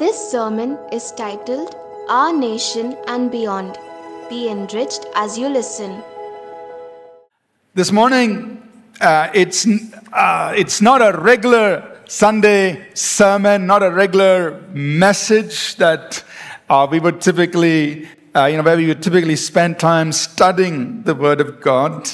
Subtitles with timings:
[0.00, 1.76] This sermon is titled
[2.08, 3.76] Our Nation and Beyond.
[4.30, 6.02] Be enriched as you listen.
[7.74, 8.66] This morning,
[9.02, 9.66] uh, it's,
[10.14, 16.24] uh, it's not a regular Sunday sermon, not a regular message that
[16.70, 21.14] uh, we would typically, uh, you know, where we would typically spend time studying the
[21.14, 22.08] Word of God.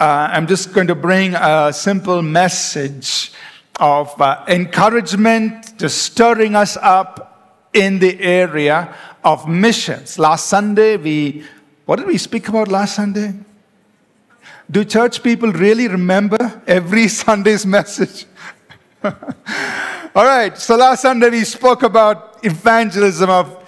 [0.00, 3.32] Uh, I'm just going to bring a simple message
[3.80, 10.18] of uh, encouragement, just stirring us up in the area of missions.
[10.18, 11.44] Last Sunday, we,
[11.86, 13.34] what did we speak about last Sunday?
[14.70, 18.26] Do church people really remember every Sunday's message?
[19.04, 23.64] All right, so last Sunday we spoke about evangelism, of,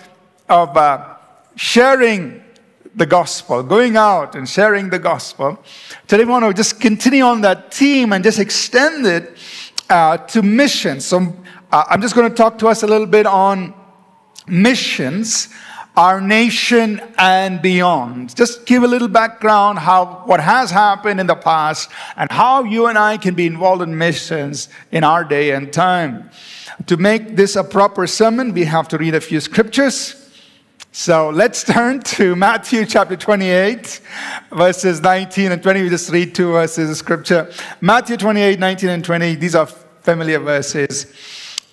[0.48, 1.16] of uh,
[1.56, 2.42] sharing
[2.94, 5.58] the gospel, going out and sharing the gospel.
[6.06, 9.36] Today we want to just continue on that theme and just extend it
[9.90, 11.04] uh, to missions.
[11.04, 11.34] So
[11.70, 13.74] uh, I'm just going to talk to us a little bit on
[14.46, 15.48] missions,
[15.96, 18.34] our nation and beyond.
[18.36, 22.86] Just give a little background how what has happened in the past and how you
[22.86, 26.30] and I can be involved in missions in our day and time.
[26.86, 30.20] To make this a proper sermon, we have to read a few scriptures.
[30.90, 34.00] So let's turn to Matthew chapter 28,
[34.52, 35.82] verses 19 and 20.
[35.82, 37.52] We just read two verses of scripture.
[37.80, 39.34] Matthew 28, 19 and 20.
[39.34, 39.68] These are
[40.04, 41.12] familiar verses.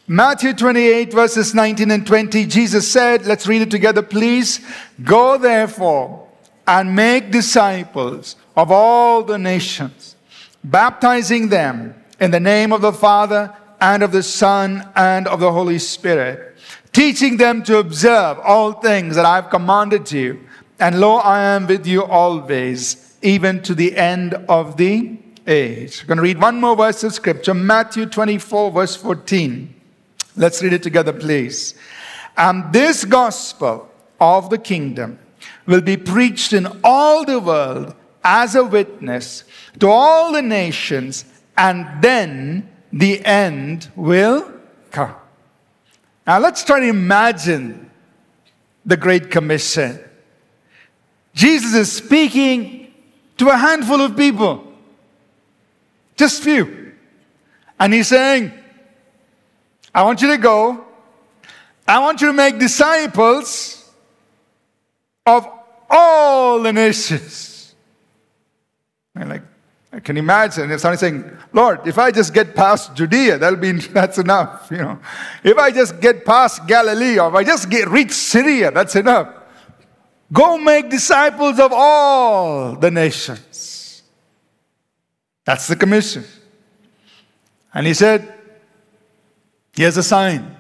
[0.08, 4.60] Matthew 28, verses 19 and 20, Jesus said, let's read it together, please.
[5.04, 6.28] Go therefore
[6.68, 10.16] and make disciples of all the nations,
[10.64, 15.52] baptizing them in the name of the Father and of the Son and of the
[15.52, 16.56] Holy Spirit,
[16.94, 20.40] teaching them to observe all things that I've commanded you.
[20.80, 26.02] And lo, I am with you always, even to the end of the age.
[26.02, 29.74] I'm going to read one more verse of scripture, Matthew 24, verse 14.
[30.36, 31.76] Let's read it together, please.
[32.38, 35.20] And this gospel of the kingdom
[35.66, 39.44] will be preached in all the world as a witness
[39.80, 41.26] to all the nations,
[41.58, 44.52] and then the end will
[44.92, 45.16] come.
[46.28, 47.90] Now let's try to imagine
[48.86, 50.00] the Great Commission.
[51.34, 52.94] Jesus is speaking
[53.38, 54.71] to a handful of people,
[56.22, 56.94] just few.
[57.80, 58.54] And he's saying,
[59.94, 60.86] I want you to go.
[61.88, 63.90] I want you to make disciples
[65.26, 65.48] of
[65.90, 67.74] all the nations.
[69.16, 69.42] And like,
[69.92, 73.72] I can imagine if somebody saying, Lord, if I just get past Judea, that'll be
[74.00, 74.70] that's enough.
[74.70, 75.00] You know,
[75.44, 79.28] if I just get past Galilee, or if I just get reach Syria, that's enough.
[80.32, 83.51] Go make disciples of all the nations.
[85.46, 86.24] That's the commission.
[87.74, 88.34] And he said,
[89.74, 90.58] Here's a sign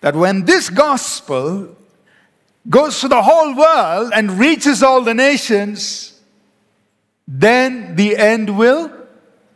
[0.00, 1.76] that when this gospel
[2.68, 6.20] goes to the whole world and reaches all the nations,
[7.26, 8.90] then the end will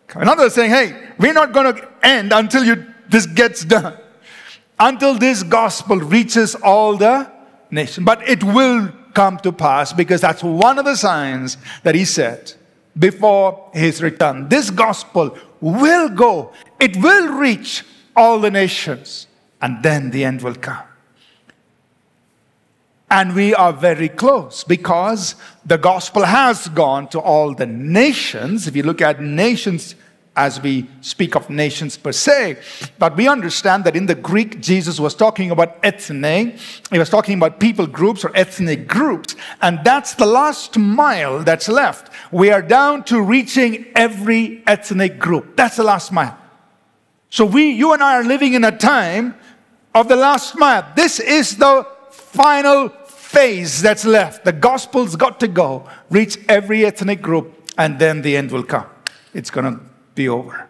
[0.06, 0.22] come.
[0.22, 3.96] In other words, saying, hey, we're not going to end until you, this gets done,
[4.78, 7.30] until this gospel reaches all the
[7.70, 8.04] nations.
[8.04, 12.52] But it will come to pass because that's one of the signs that he said
[12.98, 14.48] before his return.
[14.48, 17.84] This gospel will go, it will reach
[18.16, 19.26] all the nations,
[19.60, 20.84] and then the end will come.
[23.10, 28.66] And we are very close because the gospel has gone to all the nations.
[28.66, 29.94] If you look at nations
[30.36, 32.58] as we speak of nations per se,
[32.98, 36.56] but we understand that in the Greek, Jesus was talking about ethne.
[36.90, 39.36] He was talking about people groups or ethnic groups.
[39.62, 42.10] And that's the last mile that's left.
[42.32, 45.56] We are down to reaching every ethnic group.
[45.56, 46.36] That's the last mile.
[47.30, 49.34] So we, you and I are living in a time
[49.94, 50.86] of the last mile.
[50.96, 54.44] This is the final phase that's left.
[54.44, 58.86] The gospel's got to go, reach every ethnic group, and then the end will come.
[59.32, 60.68] It's going to be over.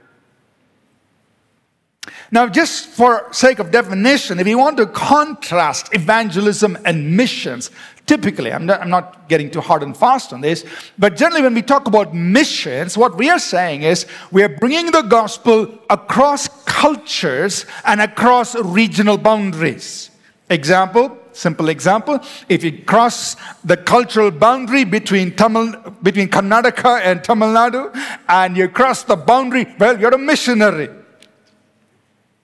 [2.31, 7.71] Now, just for sake of definition, if you want to contrast evangelism and missions,
[8.07, 10.67] typically, I'm not, I'm not, getting too hard and fast on this,
[10.99, 14.91] but generally, when we talk about missions, what we are saying is we are bringing
[14.91, 20.11] the gospel across cultures and across regional boundaries.
[20.51, 25.73] Example, simple example, if you cross the cultural boundary between, Tamil,
[26.03, 27.95] between Karnataka and Tamil Nadu,
[28.29, 30.89] and you cross the boundary, well, you're a missionary.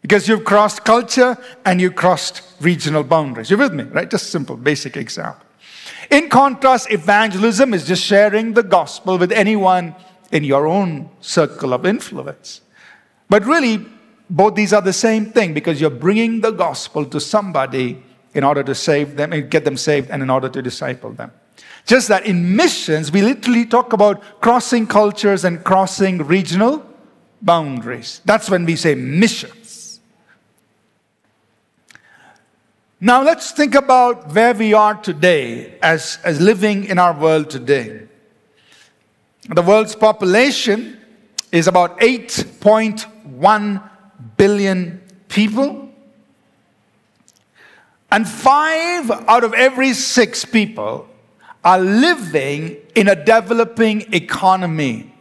[0.03, 3.51] Because you've crossed culture and you crossed regional boundaries.
[3.51, 4.11] You're with me, right?
[4.11, 5.47] Just simple, basic example.
[6.11, 9.95] In contrast, evangelism is just sharing the gospel with anyone
[10.33, 12.63] in your own circle of influence.
[13.29, 13.87] But really,
[14.29, 18.03] both these are the same thing because you're bringing the gospel to somebody
[18.35, 21.33] in order to save them and get them saved and in order to disciple them.
[21.87, 26.87] Just that in missions, we literally talk about crossing cultures and crossing regional
[27.43, 28.21] boundaries.
[28.25, 30.01] That's when we say missions.
[33.01, 38.07] Now let's think about where we are today as, as living in our world today.
[39.49, 41.01] The world's population
[41.51, 43.91] is about 8.1
[44.37, 45.90] billion people.
[48.13, 51.09] And five out of every six people
[51.65, 55.15] are living in a developing economy.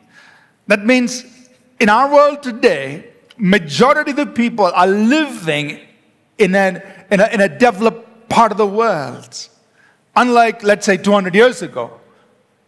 [0.68, 1.26] That means
[1.80, 5.80] in our world today, majority of the people are living
[6.38, 6.82] in, an,
[7.12, 9.48] in, a, in a developed part of the world.
[10.16, 12.00] Unlike, let's say, 200 years ago,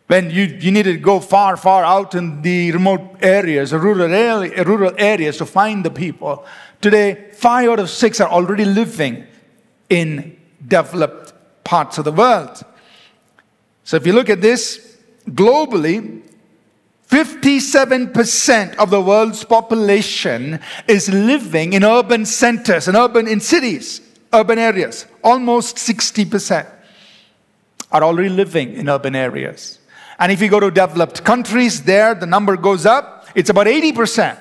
[0.08, 4.64] when you, you needed to go far, far out in the remote areas, rural, area,
[4.64, 6.46] rural areas to find the people.
[6.82, 9.26] Today, five out of six are already living
[9.92, 11.34] in developed
[11.66, 12.64] parts of the world.
[13.84, 14.98] So if you look at this
[15.30, 16.22] globally,
[17.10, 24.00] 57% of the world's population is living in urban centers and urban in cities,
[24.32, 25.06] urban areas.
[25.24, 26.66] Almost 60%
[27.92, 29.80] are already living in urban areas.
[30.20, 33.28] And if you go to developed countries, there the number goes up.
[33.36, 34.38] It's about 80%.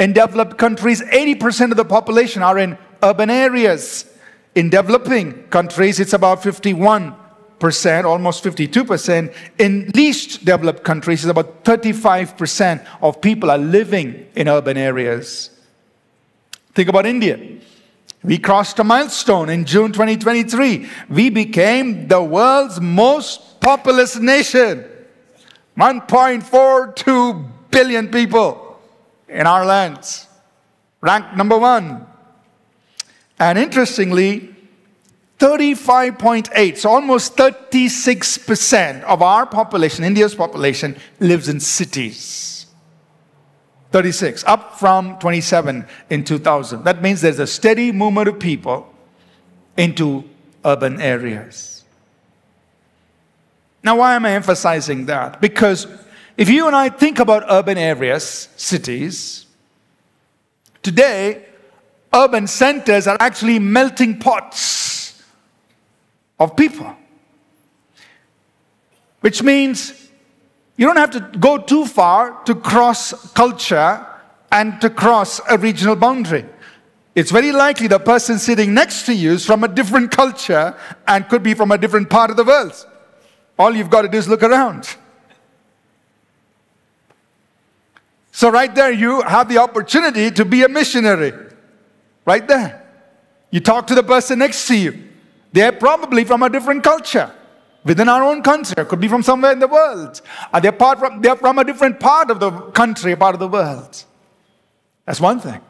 [0.00, 4.06] In developed countries, 80% of the population are in urban areas.
[4.54, 7.14] In developing countries, it's about 51
[7.58, 9.34] percent, almost 52%.
[9.58, 15.50] In least developed countries, it's about 35% of people are living in urban areas.
[16.74, 17.38] Think about India.
[18.22, 20.88] We crossed a milestone in June 2023.
[21.08, 24.84] We became the world's most populous nation.
[25.78, 28.80] 1.42 billion people
[29.28, 30.26] in our lands.
[31.00, 32.06] Ranked number one.
[33.38, 34.54] And interestingly,
[35.38, 42.66] 35.8, so almost 36% of our population, India's population, lives in cities.
[43.90, 46.84] 36, up from 27 in 2000.
[46.84, 48.92] That means there's a steady movement of people
[49.76, 50.24] into
[50.64, 51.84] urban areas.
[53.82, 55.40] Now, why am I emphasizing that?
[55.40, 55.86] Because
[56.36, 59.46] if you and I think about urban areas, cities,
[60.82, 61.44] today,
[62.14, 65.22] urban centers are actually melting pots
[66.38, 66.94] of people.
[69.20, 70.08] Which means
[70.76, 74.06] you don't have to go too far to cross culture
[74.52, 76.44] and to cross a regional boundary.
[77.14, 80.76] It's very likely the person sitting next to you is from a different culture
[81.06, 82.86] and could be from a different part of the world.
[83.58, 84.96] All you've got to do is look around.
[88.32, 91.32] So, right there, you have the opportunity to be a missionary.
[92.24, 92.82] Right there.
[93.50, 95.10] You talk to the person next to you.
[95.52, 97.32] They're probably from a different culture
[97.84, 100.20] within our own country, could be from somewhere in the world.
[100.24, 103.40] Uh, are they part from, they're from a different part of the country, part of
[103.40, 104.04] the world.
[105.04, 105.60] That's one thing.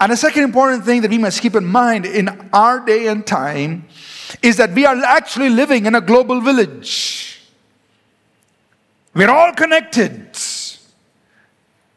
[0.00, 3.24] And a second important thing that we must keep in mind in our day and
[3.24, 3.86] time
[4.42, 7.40] is that we are actually living in a global village.
[9.14, 10.36] We're all connected.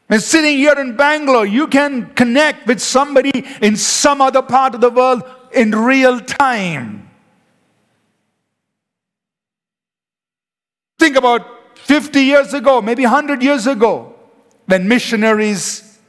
[0.10, 4.81] And sitting here in Bangalore, you can connect with somebody in some other part of
[4.81, 7.09] the world in real time.
[11.00, 14.14] Think about 50 years ago, maybe 100 years ago,
[14.68, 16.00] when missionaries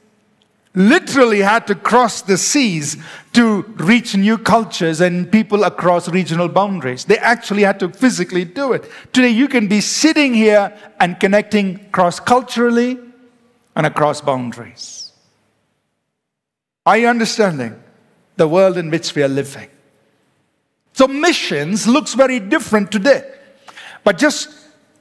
[0.75, 2.99] literally had to cross the seas
[3.33, 7.07] to reach new cultures and people across regional boundaries.
[7.07, 8.91] They actually had to physically do it.
[9.15, 12.99] Today, you can be sitting here and connecting cross culturally
[13.77, 15.13] and across boundaries.
[16.85, 17.83] Are you understanding?
[18.37, 19.69] the world in which we are living.
[20.93, 23.31] So missions looks very different today.
[24.05, 24.51] But just,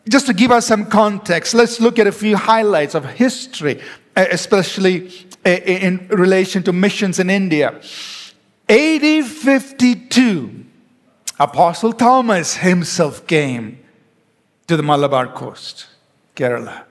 [0.10, 3.82] just to give us some context, let's look at a few highlights of history,
[4.16, 5.12] especially
[5.46, 7.72] in relation to missions in India.
[8.68, 10.66] 1852,
[11.40, 13.80] Apostle Thomas himself came
[14.68, 15.86] to the Malabar coast,
[16.36, 16.86] Kerala.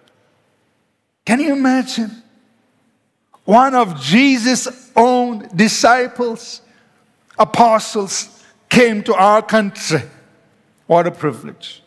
[1.25, 2.23] Can you imagine?
[3.45, 6.63] one of Jesus' own disciples,
[7.39, 10.03] apostles, came to our country.
[10.87, 11.83] What a privilege.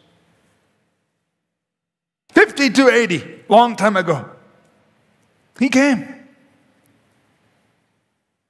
[2.30, 4.30] 50 to 80, long time ago.
[5.60, 6.14] He came.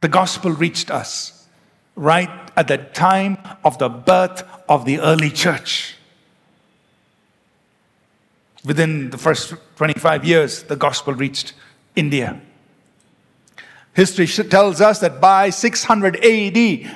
[0.02, 1.48] The gospel reached us
[1.96, 5.96] right at the time of the birth of the early church.
[8.68, 11.54] Within the first 25 years, the gospel reached
[11.96, 12.42] India.
[13.94, 16.94] History tells us that by 600 AD,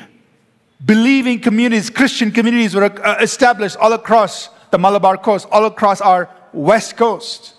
[0.85, 6.29] believing communities, Christian communities were uh, established all across the Malabar coast, all across our
[6.51, 7.53] west coast.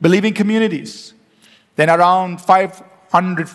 [0.00, 1.12] Believing communities.
[1.74, 3.48] Then around 500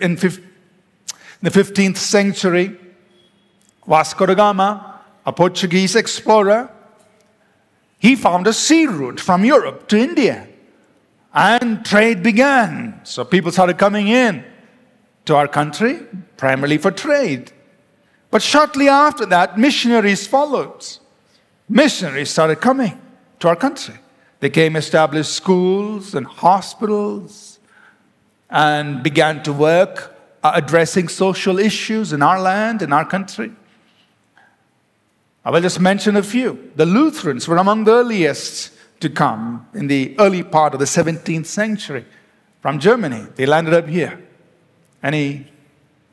[0.00, 2.78] in the 15th century,
[3.84, 6.70] Vasco da Gama, a Portuguese explorer,
[8.04, 10.46] he found a sea route from Europe to India.
[11.32, 13.00] And trade began.
[13.02, 14.44] So people started coming in
[15.24, 16.00] to our country,
[16.36, 17.50] primarily for trade.
[18.30, 20.86] But shortly after that, missionaries followed.
[21.66, 23.00] Missionaries started coming
[23.40, 23.94] to our country.
[24.40, 27.58] They came, established schools and hospitals,
[28.50, 33.52] and began to work uh, addressing social issues in our land, in our country.
[35.44, 36.72] I will just mention a few.
[36.76, 41.46] The Lutherans were among the earliest to come in the early part of the 17th
[41.46, 42.06] century
[42.62, 43.26] from Germany.
[43.34, 44.22] They landed up here.
[45.02, 45.46] Any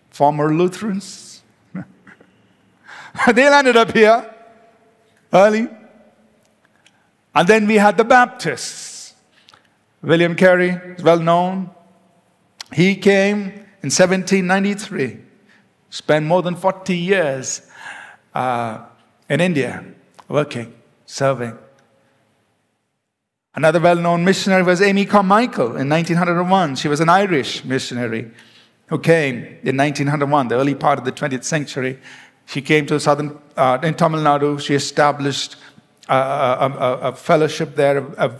[0.09, 1.41] former Lutherans?
[3.33, 4.33] they landed up here
[5.31, 5.69] early.
[7.33, 9.13] And then we had the Baptists.
[10.01, 11.69] William Carey is well known.
[12.73, 13.37] He came
[13.83, 15.19] in 1793,
[15.89, 17.61] spent more than 40 years
[18.33, 18.85] uh,
[19.31, 19.81] in India
[20.27, 20.73] working,
[21.05, 21.57] serving.
[23.55, 26.75] Another well known missionary was Amy Carmichael in 1901.
[26.75, 28.29] She was an Irish missionary
[28.87, 31.97] who came in 1901, the early part of the 20th century.
[32.45, 34.59] She came to southern, uh, in Tamil Nadu.
[34.59, 35.55] She established
[36.09, 38.35] a, a, a fellowship there, a,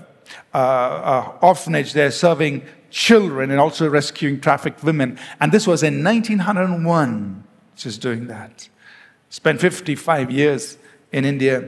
[0.54, 5.18] a, orphanage there, serving children and also rescuing trafficked women.
[5.40, 7.46] And this was in 1901.
[7.76, 8.68] She's doing that.
[9.30, 10.78] Spent 55 years
[11.12, 11.68] in India.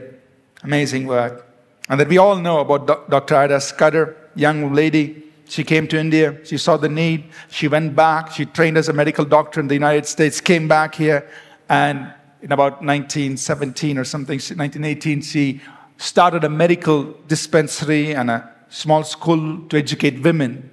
[0.62, 1.46] Amazing work.
[1.88, 3.36] And that we all know about Dr.
[3.36, 5.22] Ida Scudder, young lady.
[5.46, 6.38] She came to India.
[6.44, 7.24] She saw the need.
[7.50, 8.32] She went back.
[8.32, 11.28] She trained as a medical doctor in the United States, came back here,
[11.68, 15.60] and in about 1917 or something, 1918, she
[15.96, 20.70] started a medical dispensary and a small school to educate women.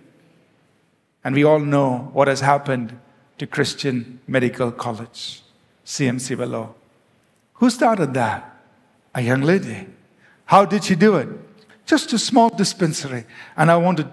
[1.24, 3.00] And we all know what has happened
[3.38, 5.44] to Christian Medical College,
[5.86, 6.74] CMC Vellore.
[7.56, 8.51] Who started that?
[9.14, 9.88] A young lady.
[10.46, 11.28] How did she do it?
[11.86, 13.26] Just a small dispensary.
[13.58, 14.10] And I want to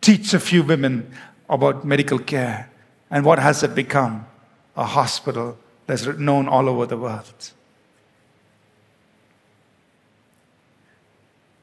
[0.00, 1.10] teach a few women
[1.48, 2.70] about medical care.
[3.10, 4.26] And what has it become?
[4.76, 7.52] A hospital that's known all over the world.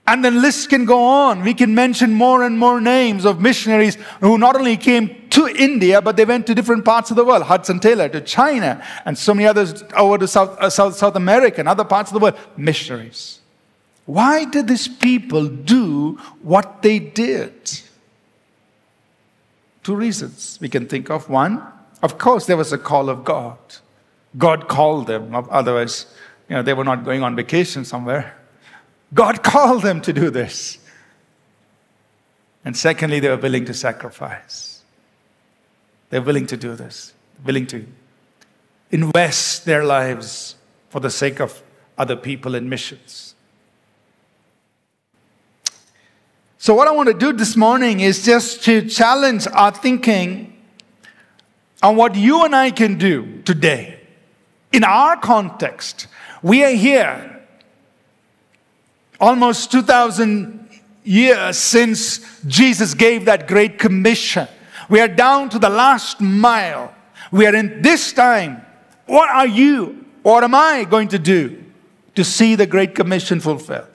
[0.06, 1.44] And the list can go on.
[1.44, 6.02] We can mention more and more names of missionaries who not only came to India,
[6.02, 7.44] but they went to different parts of the world.
[7.44, 11.60] Hudson Taylor to China, and so many others over to South, uh, South, South America
[11.60, 12.38] and other parts of the world.
[12.58, 13.40] Missionaries.
[14.06, 17.54] Why did these people do what they did?
[19.84, 21.30] Two reasons we can think of.
[21.30, 21.66] One,
[22.02, 23.58] of course, there was a call of God.
[24.38, 26.08] God called them, otherwise,
[26.50, 28.36] you know, they were not going on vacation somewhere.
[29.13, 30.77] God called them to do this.
[32.65, 34.82] And secondly, they were willing to sacrifice.
[36.10, 37.86] They're willing to do this, willing to
[38.91, 40.55] invest their lives
[40.89, 41.62] for the sake of
[41.98, 43.36] other people and missions.
[46.58, 50.58] So, what I want to do this morning is just to challenge our thinking
[51.82, 54.00] on what you and I can do today.
[54.72, 56.08] In our context,
[56.41, 57.33] we are here
[59.20, 60.70] almost 2,000
[61.03, 64.48] years since Jesus gave that great commission.
[64.89, 66.93] We are down to the last mile.
[67.32, 68.65] We are in this time.
[69.05, 71.63] What are you, what am I going to do
[72.15, 73.88] to see the great commission fulfilled?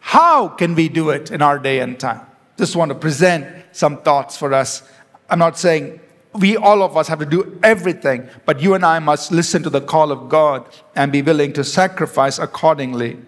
[0.00, 2.26] How can we do it in our day and time?
[2.56, 4.82] Just want to present some thoughts for us.
[5.28, 6.00] I'm not saying
[6.32, 9.70] we, all of us, have to do everything, but you and I must listen to
[9.70, 13.18] the call of God and be willing to sacrifice accordingly.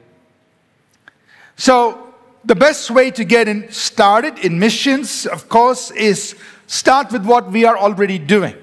[1.63, 2.13] So,
[2.45, 6.35] the best way to get in started in missions, of course, is
[6.67, 8.57] start with what we are already doing.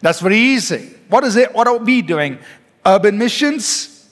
[0.00, 0.94] That's very easy.
[1.08, 1.52] What is it?
[1.52, 2.38] What are we doing?
[2.86, 4.08] Urban missions.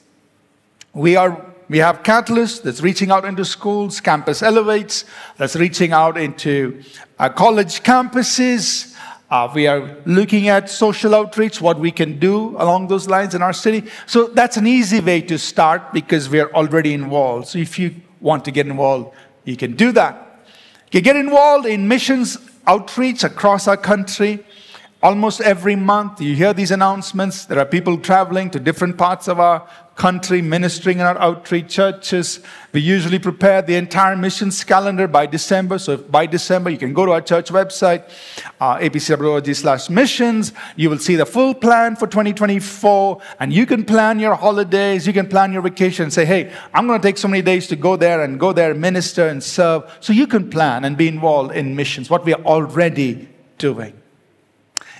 [0.92, 5.04] We are we have Catalyst that's reaching out into schools, Campus Elevates
[5.36, 6.82] that's reaching out into
[7.20, 8.96] uh, college campuses.
[9.30, 13.42] Uh, we are looking at social outreach, what we can do along those lines in
[13.42, 13.88] our city.
[14.06, 17.46] So that's an easy way to start because we are already involved.
[17.48, 20.44] So if you want to get involved, you can do that.
[20.90, 24.44] You get involved in missions outreach across our country.
[25.02, 27.44] Almost every month, you hear these announcements.
[27.44, 32.40] There are people traveling to different parts of our country, ministering in our outreach churches.
[32.72, 35.78] We usually prepare the entire missions calendar by December.
[35.78, 38.08] So, by December, you can go to our church website,
[38.60, 40.52] uh, apc.org slash missions.
[40.76, 45.12] You will see the full plan for 2024, and you can plan your holidays, you
[45.12, 47.96] can plan your vacation, say, hey, I'm going to take so many days to go
[47.96, 49.82] there and go there, minister and serve.
[50.00, 53.28] So, you can plan and be involved in missions, what we are already
[53.58, 54.00] doing.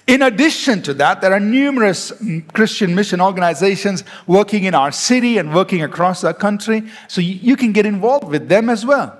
[0.08, 5.36] In addition to that, there are numerous mm, Christian mission organizations working in our city
[5.36, 9.16] and working across our country, so you can get involved with them as well.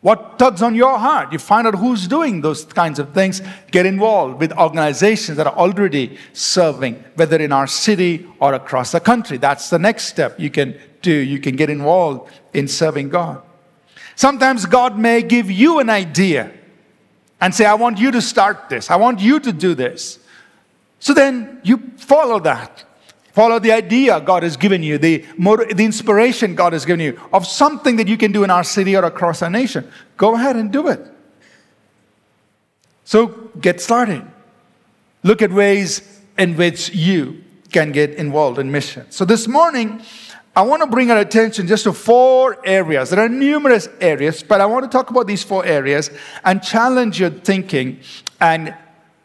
[0.00, 1.32] What tugs on your heart?
[1.32, 3.42] You find out who's doing those kinds of things.
[3.70, 9.00] Get involved with organizations that are already serving, whether in our city or across the
[9.00, 9.36] country.
[9.36, 11.12] That's the next step you can do.
[11.12, 13.42] You can get involved in serving God.
[14.16, 16.50] Sometimes God may give you an idea
[17.42, 18.88] and say, I want you to start this.
[18.88, 20.20] I want you to do this.
[21.00, 22.84] So then you follow that.
[23.32, 25.26] Follow the idea God has given you, the,
[25.74, 28.94] the inspiration God has given you of something that you can do in our city
[28.94, 29.90] or across our nation.
[30.16, 31.00] Go ahead and do it.
[33.04, 33.26] So
[33.60, 34.22] get started.
[35.24, 39.10] Look at ways in which you can get involved in mission.
[39.10, 40.00] So this morning,
[40.54, 43.10] I want to bring our attention just to four areas.
[43.10, 46.10] There are numerous areas, but I want to talk about these four areas
[46.44, 48.00] and challenge your thinking
[48.38, 48.74] and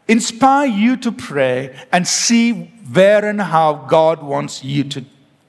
[0.06, 2.52] inspire you to pray and see
[2.92, 5.04] where and how God wants you to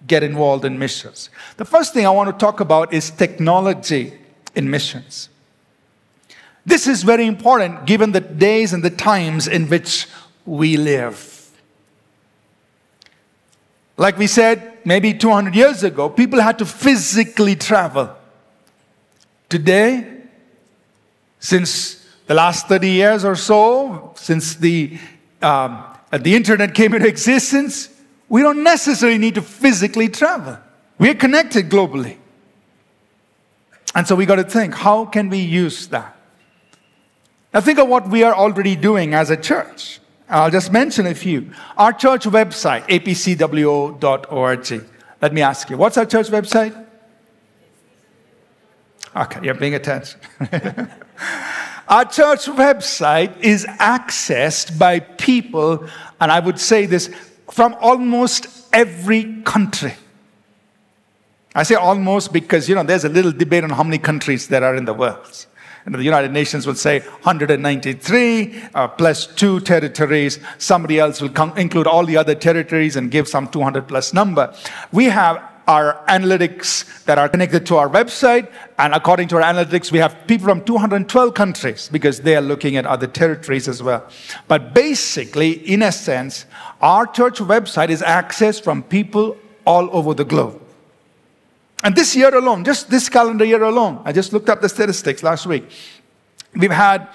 [0.05, 1.29] get involved in missions.
[1.55, 4.19] The first thing I want to talk about is technology
[4.55, 5.29] in missions.
[6.65, 10.07] This is very important given the days and the times in which
[10.45, 11.38] we live.
[13.99, 18.15] Like we said, maybe 200 years ago, people had to physically travel.
[19.49, 20.21] Today,
[21.41, 24.97] since the last 30 years or so, since the,
[25.41, 25.83] um,
[26.17, 27.89] the internet came into existence,
[28.29, 30.57] we don't necessarily need to physically travel.
[30.97, 32.15] We're connected globally.
[33.93, 36.15] And so we got to think how can we use that?
[37.53, 39.98] Now, think of what we are already doing as a church.
[40.29, 41.51] I'll just mention a few.
[41.75, 44.89] Our church website, apcwo.org.
[45.21, 46.85] Let me ask you, what's our church website?
[49.15, 50.19] Okay, you're paying attention.
[51.89, 55.87] our church website is accessed by people,
[56.21, 57.09] and I would say this,
[57.51, 59.95] from almost every country.
[61.55, 64.63] I say almost because, you know, there's a little debate on how many countries there
[64.63, 65.47] are in the world.
[65.85, 70.39] And the United Nations would say 193 uh, plus two territories.
[70.57, 74.53] Somebody else will include all the other territories and give some 200 plus number.
[74.91, 78.51] We have our analytics that are connected to our website.
[78.79, 82.75] And according to our analytics, we have people from 212 countries because they are looking
[82.75, 84.03] at other territories as well.
[84.47, 86.45] But basically, in a sense,
[86.81, 90.59] our church website is accessed from people all over the globe.
[91.83, 95.23] And this year alone, just this calendar year alone, I just looked up the statistics
[95.23, 95.69] last week.
[96.53, 97.07] We've had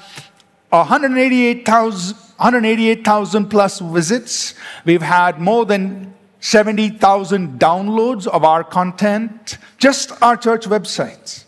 [0.70, 3.04] 188,000 188,
[3.48, 4.54] plus visits.
[4.84, 11.44] We've had more than 70,000 downloads of our content, just our church websites.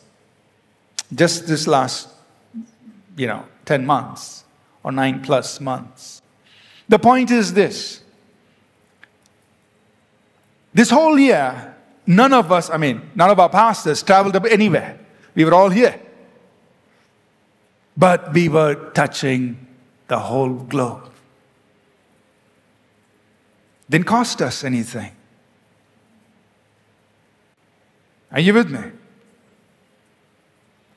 [1.15, 2.09] Just this last,
[3.17, 4.45] you know, 10 months
[4.83, 6.23] or 9 plus months.
[6.89, 8.03] The point is this.
[10.73, 11.76] This whole year,
[12.07, 14.99] None of us, I mean, none of our pastors traveled anywhere.
[15.35, 16.01] We were all here.
[17.97, 19.67] But we were touching
[20.07, 21.11] the whole globe.
[23.89, 25.13] Didn't cost us anything.
[28.31, 28.81] Are you with me?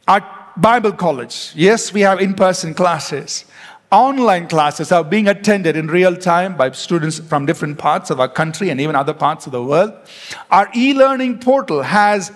[0.07, 3.45] Our Bible college, yes, we have in person classes.
[3.91, 8.29] Online classes are being attended in real time by students from different parts of our
[8.29, 9.93] country and even other parts of the world.
[10.51, 12.31] Our e learning portal has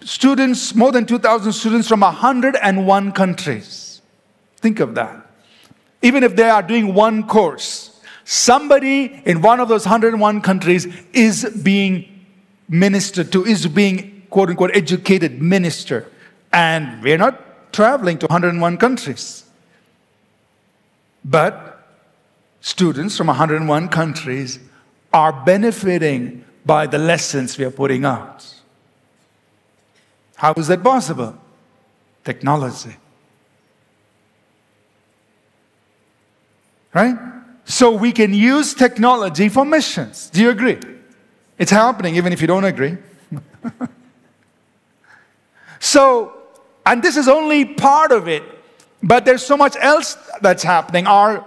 [0.00, 4.02] students, more than 2,000 students from 101 countries.
[4.56, 5.24] Think of that.
[6.02, 11.44] Even if they are doing one course, somebody in one of those 101 countries is
[11.62, 12.26] being
[12.68, 16.10] ministered to, is being quote unquote educated minister.
[16.52, 19.45] And we're not traveling to 101 countries.
[21.28, 21.84] But
[22.60, 24.60] students from 101 countries
[25.12, 28.46] are benefiting by the lessons we are putting out.
[30.36, 31.36] How is that possible?
[32.22, 32.96] Technology.
[36.94, 37.16] Right?
[37.64, 40.30] So we can use technology for missions.
[40.30, 40.78] Do you agree?
[41.58, 42.98] It's happening even if you don't agree.
[45.80, 46.34] so,
[46.84, 48.55] and this is only part of it
[49.02, 51.06] but there's so much else that's happening.
[51.06, 51.44] Our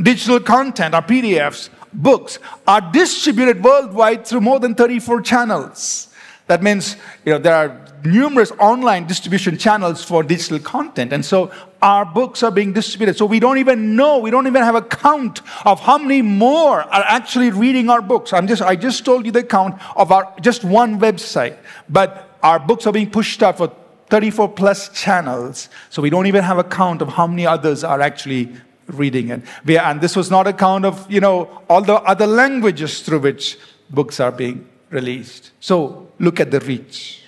[0.00, 6.08] digital content, our PDFs, books, are distributed worldwide through more than 34 channels.
[6.46, 11.12] That means you know, there are numerous online distribution channels for digital content.
[11.12, 13.16] And so our books are being distributed.
[13.16, 16.82] So we don't even know, we don't even have a count of how many more
[16.82, 18.32] are actually reading our books.
[18.32, 21.56] I'm just, I just told you the count of our just one website.
[21.88, 23.72] But our books are being pushed out for
[24.10, 25.68] 34 plus channels.
[25.90, 28.52] So we don't even have a count of how many others are actually
[28.86, 29.42] reading it.
[29.64, 33.20] We, and this was not a count of, you know, all the other languages through
[33.20, 33.58] which
[33.90, 35.52] books are being released.
[35.60, 37.22] So look at the reach.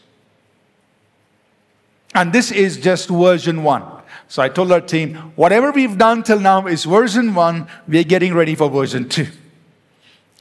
[2.15, 3.85] And this is just version one.
[4.29, 8.35] So I told our team, whatever we've done till now is version one, we're getting
[8.35, 9.29] ready for version two.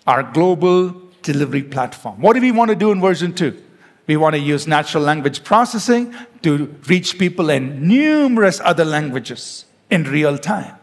[0.07, 2.21] Our global delivery platform.
[2.21, 3.61] What do we want to do in version two?
[4.07, 6.13] We want to use natural language processing
[6.43, 10.75] to reach people in numerous other languages in real time.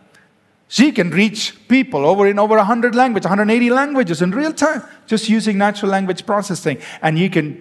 [0.71, 5.29] You can reach people over in over 100 languages, 180 languages in real time, just
[5.29, 7.61] using natural language processing, and you can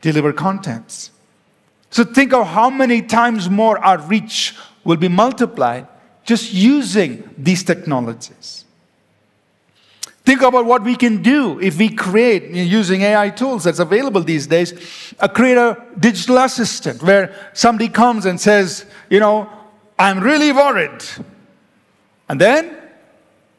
[0.00, 1.12] deliver contents.
[1.90, 5.86] So think of how many times more our reach will be multiplied
[6.24, 8.63] just using these technologies.
[10.24, 14.46] Think about what we can do if we create, using AI tools that's available these
[14.46, 14.72] days,
[15.20, 19.50] a create a digital assistant where somebody comes and says, you know,
[19.98, 21.04] I'm really worried.
[22.28, 22.74] And then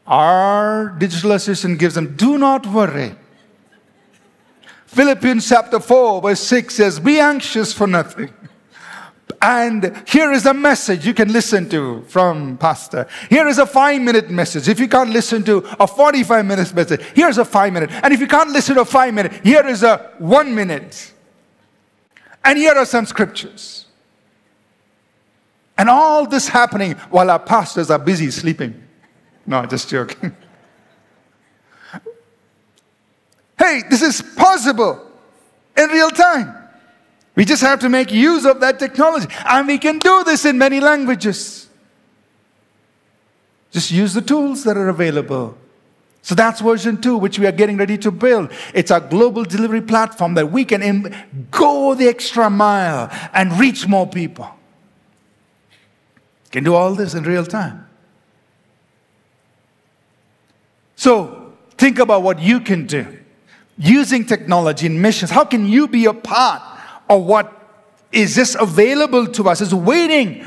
[0.08, 3.16] our digital assistant gives them, do not worry.
[4.88, 8.34] Philippians chapter 4, verse 6 says, Be anxious for nothing.
[9.48, 13.08] And here is a message you can listen to from Pastor.
[13.30, 14.68] Here is a five minute message.
[14.68, 17.92] If you can't listen to a 45 minute message, here's a five minute.
[17.92, 21.14] And if you can't listen to a five minute, here is a one minute.
[22.44, 23.86] And here are some scriptures.
[25.78, 28.82] And all this happening while our pastors are busy sleeping.
[29.46, 30.36] No, just joking.
[33.60, 35.06] hey, this is possible
[35.78, 36.65] in real time.
[37.36, 39.28] We just have to make use of that technology.
[39.46, 41.68] And we can do this in many languages.
[43.72, 45.58] Just use the tools that are available.
[46.22, 48.52] So that's version two, which we are getting ready to build.
[48.74, 51.14] It's a global delivery platform that we can
[51.52, 54.50] go the extra mile and reach more people.
[56.52, 57.86] Can do all this in real time.
[60.96, 63.06] So think about what you can do
[63.78, 65.30] using technology in missions.
[65.30, 66.62] How can you be a part
[67.10, 67.52] of what
[68.12, 69.62] is just available to us?
[69.62, 70.46] It's waiting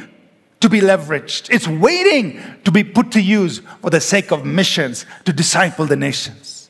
[0.61, 5.07] to be leveraged, it's waiting to be put to use for the sake of missions
[5.25, 6.69] to disciple the nations.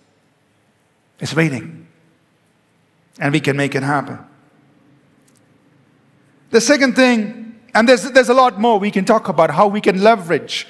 [1.21, 1.87] It's waiting.
[3.19, 4.19] And we can make it happen.
[6.51, 9.81] The second thing, and there's, there's a lot more we can talk about how we
[9.81, 10.67] can leverage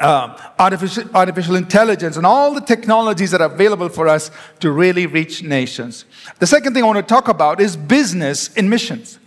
[0.00, 4.30] uh, artificial, artificial intelligence and all the technologies that are available for us
[4.60, 6.04] to really reach nations.
[6.38, 9.18] The second thing I want to talk about is business in missions.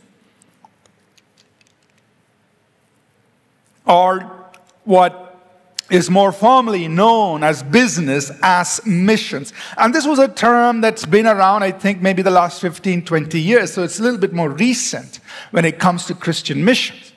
[3.85, 4.21] Or
[4.83, 5.31] what
[5.91, 9.51] is more formally known as business as missions.
[9.77, 13.39] And this was a term that's been around, I think, maybe the last 15, 20
[13.39, 13.73] years.
[13.73, 15.19] So it's a little bit more recent
[15.51, 17.11] when it comes to Christian missions.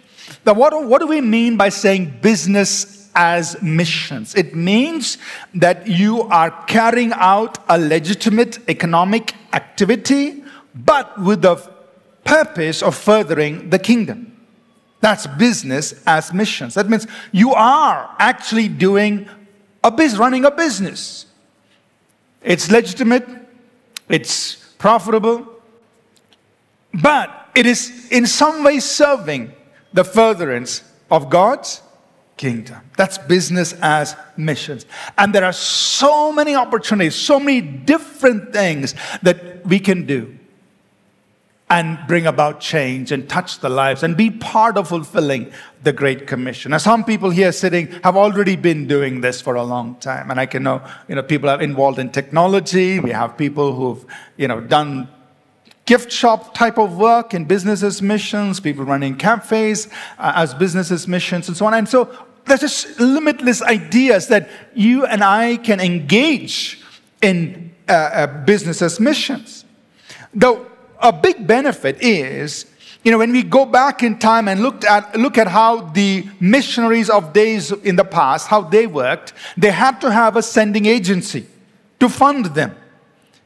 [0.44, 4.34] Now, what, what do we mean by saying business as missions.
[4.34, 5.18] It means
[5.54, 11.56] that you are carrying out a legitimate economic activity, but with the
[12.24, 14.30] purpose of furthering the kingdom.
[15.00, 16.74] That's business as missions.
[16.74, 19.28] That means you are actually doing
[19.82, 21.26] a business, running a business.
[22.42, 23.26] It's legitimate,
[24.08, 25.46] it's profitable,
[26.94, 29.52] but it is in some way serving
[29.92, 31.82] the furtherance of God's
[32.36, 32.80] kingdom.
[32.96, 34.86] That's business as missions.
[35.18, 40.38] And there are so many opportunities, so many different things that we can do
[41.70, 45.50] and bring about change and touch the lives and be part of fulfilling
[45.82, 46.70] the Great Commission.
[46.70, 50.30] Now, some people here sitting have already been doing this for a long time.
[50.30, 53.00] And I can know, you know, people are involved in technology.
[53.00, 54.04] We have people who've,
[54.36, 55.08] you know, done
[55.86, 61.48] gift shop type of work in businesses missions, people running cafes uh, as businesses missions,
[61.48, 61.74] and so on.
[61.74, 62.10] And so
[62.46, 66.82] there's just limitless ideas that you and I can engage
[67.22, 69.64] in uh, uh, businesses missions.
[70.32, 70.66] Though
[71.00, 72.66] a big benefit is,
[73.02, 76.26] you know, when we go back in time and looked at, look at how the
[76.40, 80.86] missionaries of days in the past, how they worked, they had to have a sending
[80.86, 81.46] agency
[82.00, 82.74] to fund them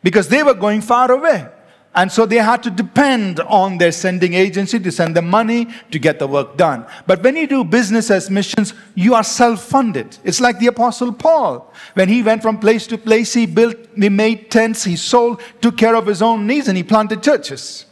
[0.02, 1.48] because they were going far away.
[1.94, 5.98] And so they had to depend on their sending agency to send them money to
[5.98, 6.86] get the work done.
[7.06, 10.16] But when you do business as missions, you are self funded.
[10.22, 11.72] It's like the Apostle Paul.
[11.94, 15.76] When he went from place to place, he built, he made tents, he sold, took
[15.76, 17.86] care of his own needs, and he planted churches.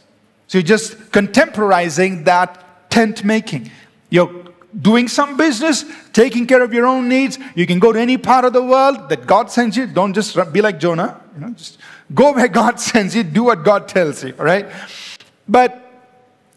[0.47, 3.71] So you're just contemporizing that tent making.
[4.09, 4.45] You're
[4.79, 5.83] doing some business,
[6.13, 7.37] taking care of your own needs.
[7.55, 9.87] You can go to any part of the world that God sends you.
[9.87, 11.19] Don't just be like Jonah.
[11.35, 11.79] You know, just
[12.13, 14.67] Go where God sends you, do what God tells you, right?
[15.47, 15.83] But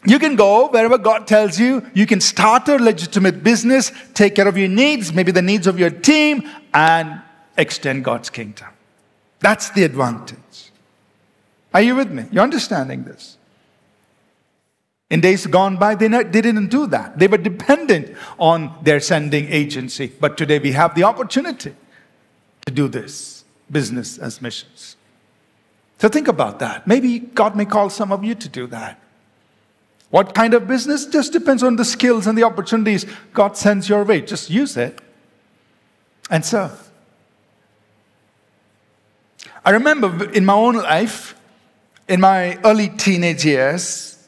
[0.06, 1.86] you can go wherever God tells you.
[1.94, 5.78] You can start a legitimate business, take care of your needs, maybe the needs of
[5.78, 7.20] your team, and
[7.58, 8.68] extend God's kingdom.
[9.40, 10.70] That's the advantage.
[11.74, 12.24] Are you with me?
[12.30, 13.36] You're understanding this?
[15.10, 17.18] In days gone by, they, they didn't do that.
[17.18, 20.12] They were dependent on their sending agency.
[20.20, 21.74] But today we have the opportunity
[22.66, 24.96] to do this business as missions.
[26.00, 26.86] So think about that.
[26.86, 28.98] Maybe God may call some of you to do that.
[30.08, 31.04] What kind of business?
[31.04, 34.22] Just depends on the skills and the opportunities God sends your way.
[34.22, 34.98] Just use it
[36.30, 36.90] and serve.
[39.62, 41.38] I remember in my own life,
[42.08, 44.26] in my early teenage years,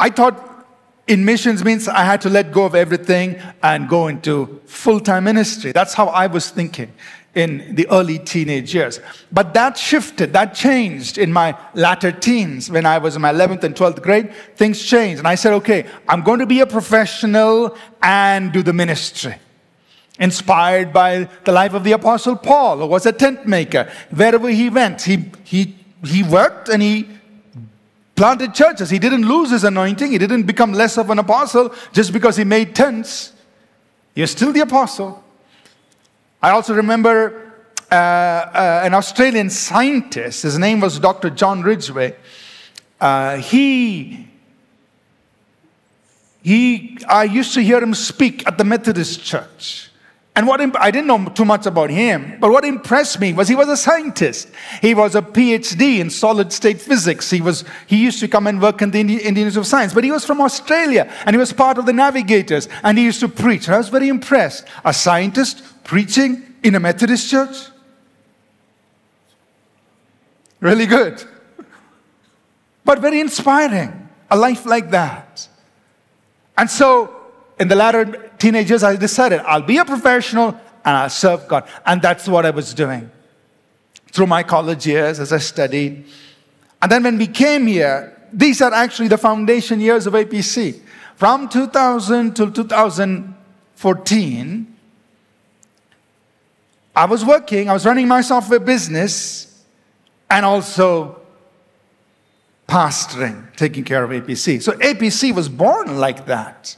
[0.00, 0.66] I thought
[1.06, 5.24] in missions means I had to let go of everything and go into full time
[5.24, 5.72] ministry.
[5.72, 6.90] That's how I was thinking
[7.34, 9.00] in the early teenage years.
[9.30, 13.64] But that shifted, that changed in my latter teens when I was in my 11th
[13.64, 14.32] and 12th grade.
[14.56, 15.18] Things changed.
[15.18, 19.36] And I said, okay, I'm going to be a professional and do the ministry.
[20.18, 23.90] Inspired by the life of the Apostle Paul, who was a tent maker.
[24.10, 27.08] Wherever he went, he, he, he worked and he
[28.14, 28.90] planted churches.
[28.90, 32.44] He didn't lose his anointing, he didn't become less of an apostle just because he
[32.44, 33.32] made tents.
[34.14, 35.21] Was still the apostle.
[36.42, 37.52] I also remember
[37.90, 41.30] uh, uh, an Australian scientist, his name was Dr.
[41.30, 42.16] John Ridgway.
[43.00, 44.28] Uh, he,
[46.42, 49.90] he, I used to hear him speak at the Methodist Church.
[50.34, 53.54] And what I didn't know too much about him, but what impressed me was he
[53.54, 54.48] was a scientist.
[54.80, 57.28] He was a PhD in solid state physics.
[57.28, 60.04] He was he used to come and work in the Indian Institute of Science, but
[60.04, 63.28] he was from Australia and he was part of the navigators and he used to
[63.28, 63.66] preach.
[63.66, 64.64] And I was very impressed.
[64.86, 67.56] A scientist preaching in a Methodist church?
[70.60, 71.22] Really good.
[72.84, 75.48] But very inspiring, a life like that.
[76.56, 77.16] And so,
[77.58, 81.68] in the latter teenagers, I decided I'll be a professional and I'll serve God.
[81.86, 83.10] And that's what I was doing
[84.10, 86.04] through my college years as I studied.
[86.80, 90.80] And then when we came here, these are actually the foundation years of APC.
[91.16, 94.71] From 2000 to 2014,
[96.94, 99.64] I was working, I was running my software business
[100.28, 101.20] and also
[102.68, 104.62] pastoring, taking care of APC.
[104.62, 106.76] So APC was born like that.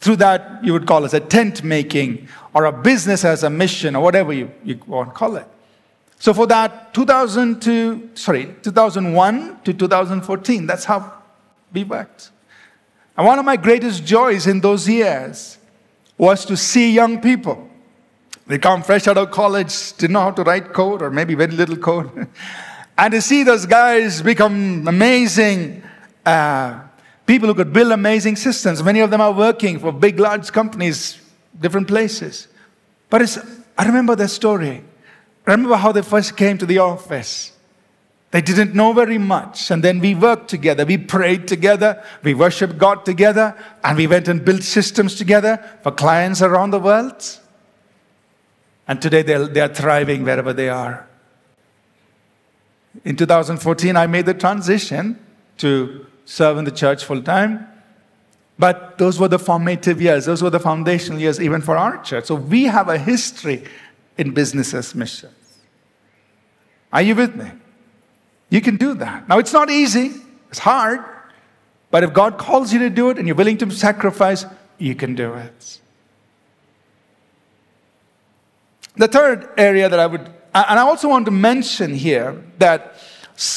[0.00, 3.96] Through that, you would call it a tent making or a business as a mission
[3.96, 5.46] or whatever you, you want to call it.
[6.20, 11.12] So for that 2000 to, sorry, 2001 to 2014, that's how
[11.72, 12.30] we worked.
[13.16, 15.58] And one of my greatest joys in those years
[16.16, 17.67] was to see young people
[18.48, 21.52] they come fresh out of college, didn't know how to write code or maybe very
[21.52, 22.28] little code.
[22.98, 25.82] and to see those guys become amazing
[26.24, 26.80] uh,
[27.26, 28.82] people who could build amazing systems.
[28.82, 31.20] Many of them are working for big, large companies,
[31.60, 32.48] different places.
[33.10, 33.38] But it's,
[33.76, 34.82] I remember their story.
[35.46, 37.52] I remember how they first came to the office.
[38.30, 39.70] They didn't know very much.
[39.70, 40.86] And then we worked together.
[40.86, 42.02] We prayed together.
[42.22, 43.54] We worshiped God together.
[43.84, 47.38] And we went and built systems together for clients around the world.
[48.88, 51.06] And today they are thriving wherever they are.
[53.04, 55.24] In 2014, I made the transition
[55.58, 57.66] to serve in the church full time.
[58.58, 62.24] But those were the formative years, those were the foundational years, even for our church.
[62.24, 63.64] So we have a history
[64.16, 65.32] in businesses missions.
[66.92, 67.52] Are you with me?
[68.50, 69.28] You can do that.
[69.28, 70.12] Now, it's not easy,
[70.48, 71.04] it's hard.
[71.90, 74.44] But if God calls you to do it and you're willing to sacrifice,
[74.78, 75.80] you can do it.
[78.98, 82.96] The third area that I would, and I also want to mention here that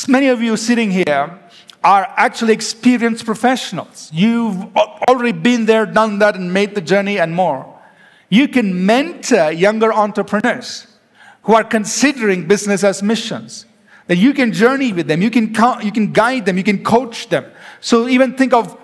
[0.07, 1.39] many of you sitting here
[1.83, 4.11] are actually experienced professionals.
[4.13, 4.75] You've
[5.09, 7.65] already been there, done that, and made the journey and more.
[8.29, 10.85] You can mentor younger entrepreneurs
[11.43, 13.65] who are considering business as missions.
[14.07, 17.29] That you can journey with them, you can, you can guide them, you can coach
[17.29, 17.45] them.
[17.79, 18.77] So even think of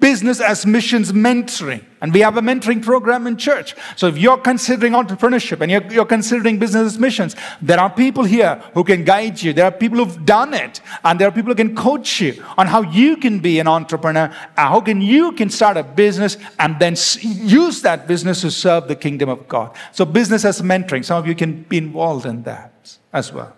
[0.00, 1.84] business as missions mentoring.
[2.00, 3.74] And we have a mentoring program in church.
[3.96, 8.24] So if you're considering entrepreneurship and you're, you're, considering business as missions, there are people
[8.24, 9.52] here who can guide you.
[9.52, 10.80] There are people who've done it.
[11.04, 14.32] And there are people who can coach you on how you can be an entrepreneur,
[14.56, 18.86] uh, how can you can start a business and then use that business to serve
[18.86, 19.76] the kingdom of God.
[19.92, 23.56] So business as mentoring, some of you can be involved in that as well.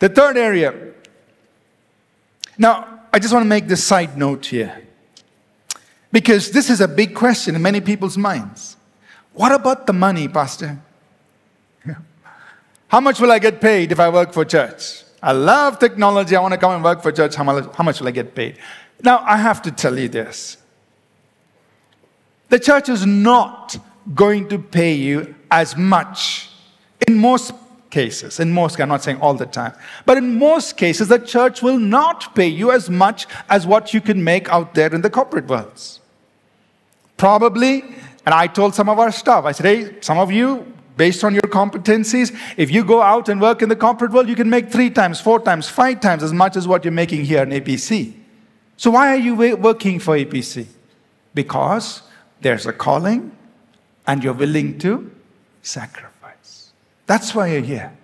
[0.00, 0.92] The third area.
[2.58, 4.83] Now, I just want to make this side note here.
[6.14, 8.76] Because this is a big question in many people's minds.
[9.32, 10.78] What about the money, Pastor?
[12.86, 15.02] How much will I get paid if I work for church?
[15.20, 16.36] I love technology.
[16.36, 17.34] I want to come and work for church.
[17.34, 18.58] How much, how much will I get paid?
[19.02, 20.56] Now, I have to tell you this
[22.48, 23.76] the church is not
[24.14, 26.48] going to pay you as much
[27.08, 27.54] in most
[27.90, 28.38] cases.
[28.38, 29.72] In most, I'm not saying all the time,
[30.06, 34.00] but in most cases, the church will not pay you as much as what you
[34.00, 36.00] can make out there in the corporate worlds.
[37.16, 37.82] Probably,
[38.26, 41.34] and I told some of our staff, I said, hey, some of you, based on
[41.34, 44.70] your competencies, if you go out and work in the corporate world, you can make
[44.70, 48.14] three times, four times, five times as much as what you're making here in APC.
[48.76, 50.66] So why are you working for APC?
[51.34, 52.02] Because
[52.40, 53.36] there's a calling
[54.06, 55.10] and you're willing to
[55.62, 56.72] sacrifice.
[57.06, 57.96] That's why you're here.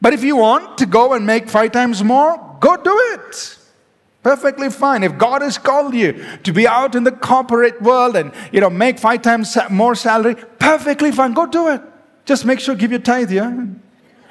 [0.00, 3.58] But if you want to go and make five times more, go do it.
[4.22, 5.02] Perfectly fine.
[5.02, 8.68] If God has called you to be out in the corporate world and you know
[8.68, 11.32] make five times more salary, perfectly fine.
[11.32, 11.80] Go do it.
[12.26, 13.66] Just make sure give your tithe, yeah.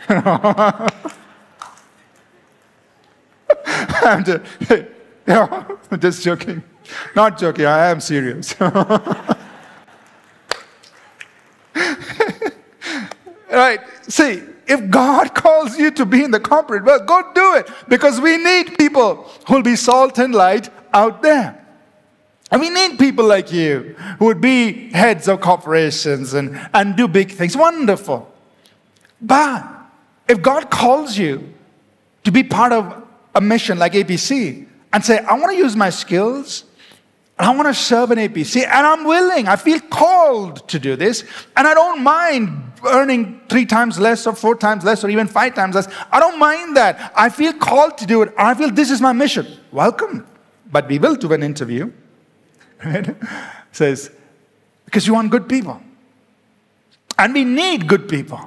[4.02, 4.44] I'm just,
[6.00, 6.64] just joking.
[7.16, 7.66] Not joking.
[7.66, 8.60] I am serious.
[13.52, 13.80] right.
[14.08, 18.22] See, if God calls you to be in the corporate world, go do it because
[18.22, 21.56] we need people who'll be salt and light out there.
[22.52, 27.08] And we need people like you who would be heads of corporations and, and do
[27.08, 27.58] big things.
[27.58, 28.32] Wonderful.
[29.22, 29.68] But
[30.28, 31.54] if God calls you
[32.24, 33.04] to be part of
[33.36, 36.66] a mission like APC and say, I want to use my skills
[37.40, 39.48] I want to serve an APC, and I'm willing.
[39.48, 41.24] I feel called to do this,
[41.56, 45.56] and I don't mind earning three times less, or four times less, or even five
[45.56, 45.88] times less.
[46.12, 47.12] I don't mind that.
[47.16, 48.34] I feel called to do it.
[48.38, 49.48] I feel this is my mission.
[49.72, 50.28] Welcome.
[50.72, 51.92] But we will do an interview.
[52.86, 53.14] Right?
[53.74, 54.10] Says,
[54.86, 55.82] because you want good people.
[57.18, 58.40] And we need good people.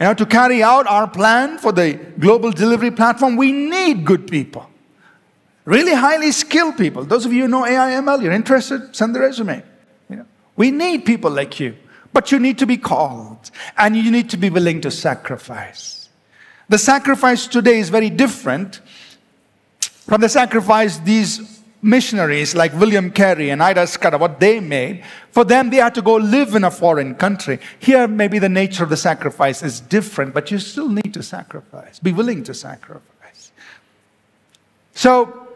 [0.00, 4.26] You know, to carry out our plan for the global delivery platform, we need good
[4.28, 4.68] people.
[5.64, 7.04] Really highly skilled people.
[7.04, 9.62] Those of you who know AIML, you're interested, send the resume.
[10.08, 11.76] You know, we need people like you,
[12.18, 16.08] but you need to be called and you need to be willing to sacrifice.
[16.68, 18.80] The sacrifice today is very different
[19.80, 25.04] from the sacrifice these missionaries like William Carey and Ida Scudder, what they made.
[25.30, 27.60] For them, they had to go live in a foreign country.
[27.78, 32.00] Here, maybe the nature of the sacrifice is different, but you still need to sacrifice,
[32.00, 33.52] be willing to sacrifice.
[34.92, 35.46] So,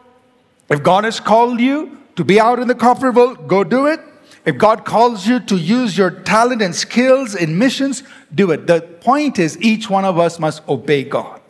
[0.69, 3.99] if God has called you to be out in the corporate world, go do it.
[4.45, 8.03] If God calls you to use your talent and skills in missions,
[8.35, 8.67] do it.
[8.67, 11.41] The point is, each one of us must obey God.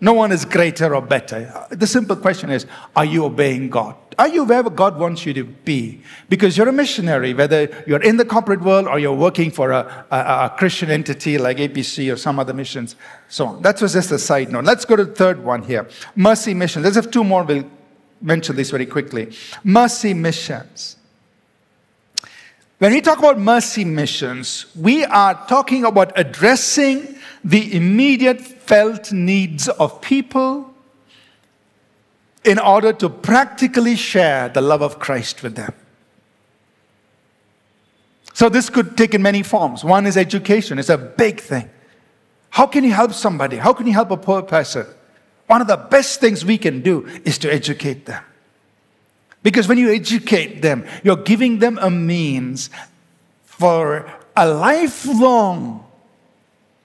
[0.00, 1.66] No one is greater or better.
[1.70, 3.96] The simple question is, are you obeying God?
[4.18, 6.02] Are you wherever God wants you to be?
[6.28, 10.06] Because you're a missionary, whether you're in the corporate world or you're working for a,
[10.10, 12.96] a, a Christian entity like APC or some other missions,
[13.28, 13.62] so on.
[13.62, 14.64] That was just a side note.
[14.64, 16.82] Let's go to the third one here Mercy Mission.
[16.82, 17.42] Let's have two more.
[17.42, 17.64] We'll
[18.20, 19.34] mention this very quickly.
[19.62, 20.96] Mercy missions.
[22.78, 29.68] When we talk about mercy missions, we are talking about addressing the immediate felt needs
[29.68, 30.74] of people
[32.44, 35.72] in order to practically share the love of Christ with them.
[38.32, 39.84] So, this could take in many forms.
[39.84, 41.70] One is education, it's a big thing.
[42.50, 43.56] How can you help somebody?
[43.56, 44.86] How can you help a poor person?
[45.46, 48.22] One of the best things we can do is to educate them.
[49.44, 52.70] Because when you educate them, you're giving them a means
[53.44, 55.86] for a lifelong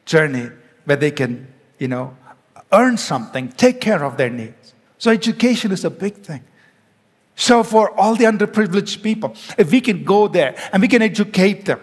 [0.05, 0.49] journey
[0.83, 1.47] where they can,
[1.79, 2.15] you know,
[2.73, 4.73] earn something, take care of their needs.
[4.97, 6.43] So education is a big thing.
[7.37, 11.63] So for all the underprivileged people, if we can go there and we can educate
[11.63, 11.79] them,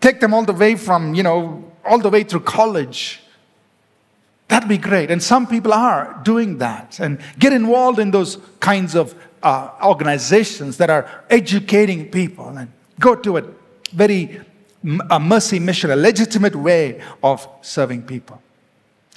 [0.00, 3.20] take them all the way from, you know, all the way through college,
[4.48, 5.10] That'd be great.
[5.10, 10.78] And some people are doing that and get involved in those kinds of uh, organizations
[10.78, 13.44] that are educating people and go to a
[13.92, 14.40] very
[15.10, 18.42] a mercy mission, a legitimate way of serving people.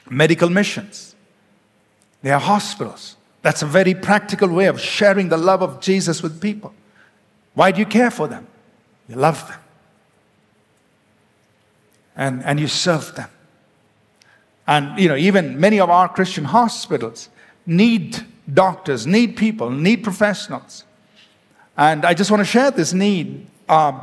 [0.09, 1.15] Medical missions.
[2.21, 6.41] There are hospitals That's a very practical way of sharing the love of Jesus with
[6.41, 6.73] people.
[7.53, 8.45] Why do you care for them?
[9.07, 9.59] You love them.
[12.15, 13.29] And, and you serve them.
[14.67, 17.29] And, you know, even many of our Christian hospitals
[17.65, 18.19] need
[18.53, 20.83] doctors, need people, need professionals.
[21.75, 23.47] And I just want to share this need.
[23.69, 24.01] Um,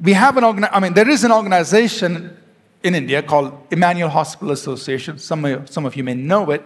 [0.00, 2.36] we have an organ- I mean, there is an organization
[2.82, 5.18] in India called Emmanuel Hospital Association.
[5.18, 6.64] Some of, some of you may know it.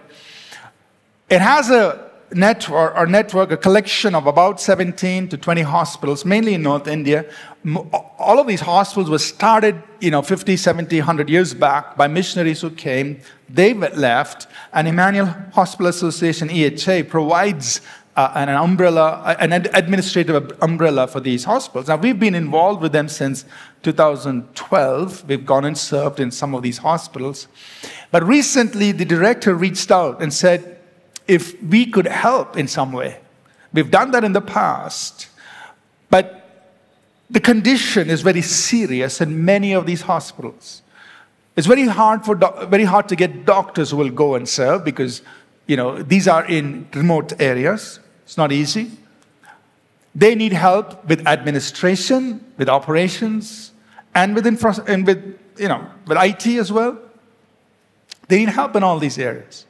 [1.29, 6.53] It has a network, or network, a collection of about 17 to 20 hospitals, mainly
[6.53, 7.25] in North India.
[8.19, 12.61] All of these hospitals were started, you know, 50, 70, 100 years back by missionaries
[12.61, 13.21] who came.
[13.49, 17.81] They left, and Emmanuel Hospital Association, EHA, provides
[18.15, 21.87] uh, an umbrella, an administrative umbrella for these hospitals.
[21.87, 23.45] Now, we've been involved with them since
[23.83, 25.27] 2012.
[25.27, 27.47] We've gone and served in some of these hospitals.
[28.11, 30.74] But recently, the director reached out and said
[31.27, 33.19] if we could help in some way.
[33.73, 35.27] We've done that in the past,
[36.09, 36.69] but
[37.29, 40.81] the condition is very serious in many of these hospitals.
[41.55, 42.35] It's very hard, for
[42.67, 45.21] very hard to get doctors who will go and serve because
[45.67, 47.99] you know, these are in remote areas.
[48.23, 48.91] It's not easy.
[50.13, 53.71] They need help with administration, with operations,
[54.13, 56.97] and with, infra- and with, you know, with IT as well.
[58.27, 59.65] They need help in all these areas.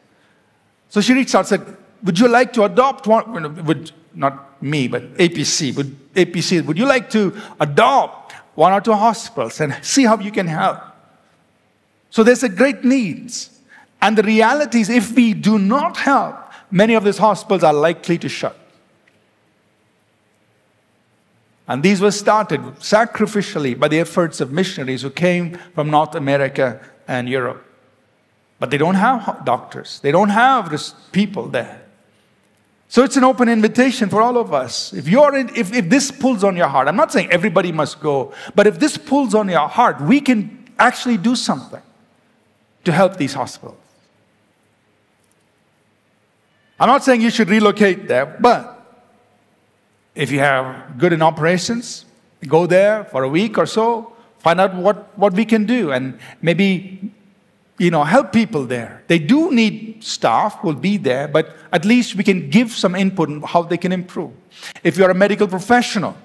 [0.95, 3.65] So she reached out and said, Would you like to adopt one?
[3.65, 5.75] Would, not me, but APC.
[5.75, 10.31] Would, APC, would you like to adopt one or two hospitals and see how you
[10.31, 10.79] can help?
[12.11, 13.49] So there's a great needs.
[14.01, 16.37] And the reality is, if we do not help,
[16.71, 18.57] many of these hospitals are likely to shut.
[21.67, 26.79] And these were started sacrificially by the efforts of missionaries who came from North America
[27.05, 27.65] and Europe.
[28.59, 30.73] But they don't have doctors, they don't have
[31.11, 31.81] people there.
[32.87, 34.93] So it's an open invitation for all of us.
[34.93, 37.99] If, you're in, if, if this pulls on your heart, I'm not saying everybody must
[37.99, 41.81] go, but if this pulls on your heart, we can actually do something
[42.83, 43.77] to help these hospitals.
[46.79, 48.71] I'm not saying you should relocate there, but
[50.13, 52.05] if you have good in operations,
[52.47, 56.19] go there for a week or so, find out what, what we can do, and
[56.41, 57.11] maybe
[57.77, 59.03] you know, help people there.
[59.07, 63.29] They do need staff, will be there, but at least we can give some input
[63.29, 64.31] on how they can improve.
[64.83, 66.15] If you're a medical professional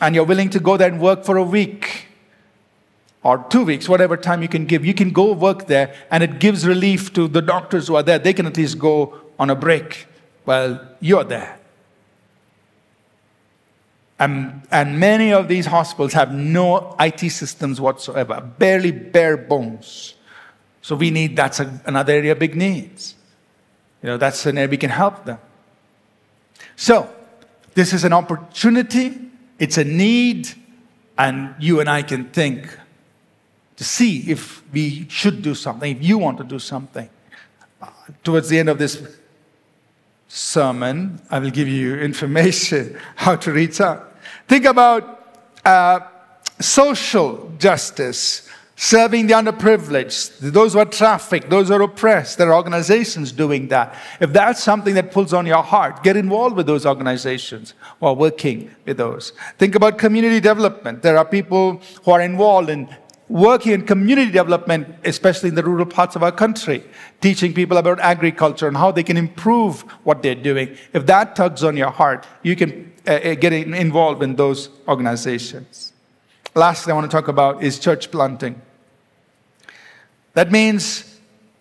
[0.00, 2.08] and you're willing to go there and work for a week
[3.22, 6.38] or two weeks, whatever time you can give, you can go work there and it
[6.38, 8.18] gives relief to the doctors who are there.
[8.18, 10.06] They can at least go on a break
[10.44, 11.58] while you're there.
[14.18, 20.14] And, and many of these hospitals have no IT systems whatsoever, barely bare bones.
[20.84, 23.14] So we need, that's a, another area big needs.
[24.02, 25.38] You know, that's an area we can help them.
[26.76, 27.08] So,
[27.72, 29.18] this is an opportunity,
[29.58, 30.50] it's a need,
[31.16, 32.68] and you and I can think
[33.76, 37.08] to see if we should do something, if you want to do something.
[37.80, 37.86] Uh,
[38.22, 39.02] towards the end of this
[40.28, 44.18] sermon, I will give you information how to reach out.
[44.46, 46.00] Think about uh,
[46.60, 52.38] social justice, serving the underprivileged, those who are trafficked, those who are oppressed.
[52.38, 53.94] There are organizations doing that.
[54.20, 58.74] If that's something that pulls on your heart, get involved with those organizations or working
[58.84, 59.32] with those.
[59.58, 61.02] Think about community development.
[61.02, 62.88] There are people who are involved in
[63.28, 66.84] working in community development, especially in the rural parts of our country,
[67.20, 70.76] teaching people about agriculture and how they can improve what they're doing.
[70.92, 75.93] If that tugs on your heart, you can uh, uh get involved in those organizations.
[76.54, 78.60] Lastly, I want to talk about is church planting.
[80.34, 81.18] That means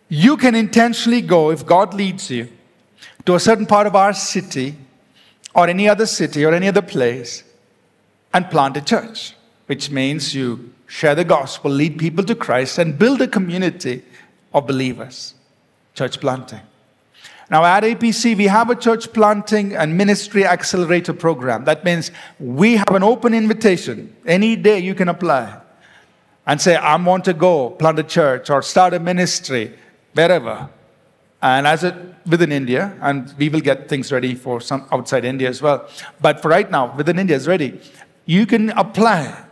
[0.07, 2.49] you can intentionally go, if God leads you,
[3.25, 4.75] to a certain part of our city
[5.55, 7.43] or any other city or any other place
[8.33, 9.33] and plant a church,
[9.65, 14.03] which means you share the gospel, lead people to Christ, and build a community
[14.53, 15.33] of believers.
[15.95, 16.61] Church planting.
[17.49, 21.65] Now, at APC, we have a church planting and ministry accelerator program.
[21.65, 24.15] That means we have an open invitation.
[24.25, 25.61] Any day you can apply
[26.45, 29.77] and say, I want to go plant a church or start a ministry,
[30.13, 30.69] wherever.
[31.41, 35.49] And as it within India, and we will get things ready for some outside India
[35.49, 35.89] as well.
[36.21, 37.81] But for right now, within India is ready.
[38.25, 39.45] You can apply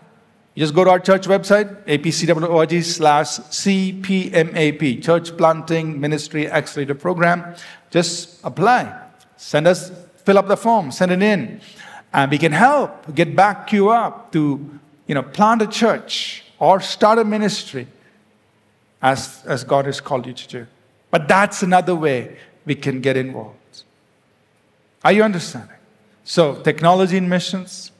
[0.53, 7.55] you just go to our church website, apc.org slash CPMAP, Church Planting Ministry Accelerator Program.
[7.91, 8.99] Just apply.
[9.37, 9.91] Send us,
[10.23, 11.61] fill up the form, send it in.
[12.13, 16.79] And we can help get back you up to, you know, plant a church or
[16.79, 17.87] start a ministry
[19.01, 20.67] as, as God has called you to do.
[21.09, 23.83] But that's another way we can get involved.
[25.03, 25.75] Are you understanding?
[26.23, 27.91] So, technology in missions,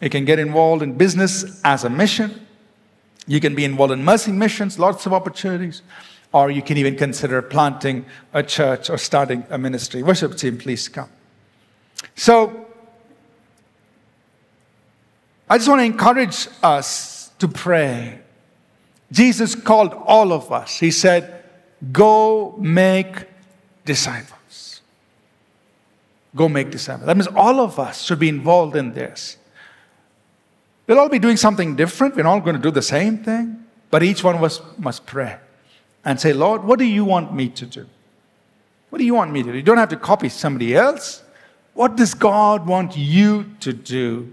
[0.00, 2.46] you can get involved in business as a mission.
[3.26, 5.82] You can be involved in mercy missions, lots of opportunities.
[6.34, 10.02] Or you can even consider planting a church or starting a ministry.
[10.02, 11.08] Worship team, please come.
[12.16, 12.66] So,
[15.48, 18.18] I just want to encourage us to pray.
[19.12, 20.80] Jesus called all of us.
[20.80, 21.44] He said,
[21.92, 23.28] Go make
[23.84, 24.80] disciples.
[26.34, 27.06] Go make disciples.
[27.06, 29.36] That means all of us should be involved in this.
[30.88, 32.16] We'll all be doing something different.
[32.16, 33.64] We're all going to do the same thing.
[33.88, 35.38] But each one of us must pray
[36.04, 37.86] and say, Lord, what do you want me to do?
[38.90, 39.56] What do you want me to do?
[39.56, 41.22] You don't have to copy somebody else.
[41.72, 44.32] What does God want you to do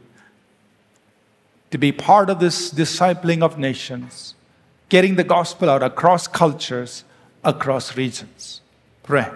[1.72, 4.36] to be part of this discipling of nations,
[4.89, 7.03] getting the gospel out across cultures,
[7.43, 8.61] across regions?
[9.03, 9.30] Pray.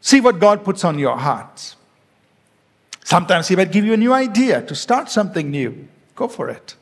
[0.00, 1.74] See what God puts on your heart.
[3.04, 5.88] Sometimes He might give you a new idea to start something new.
[6.14, 6.74] Go for it.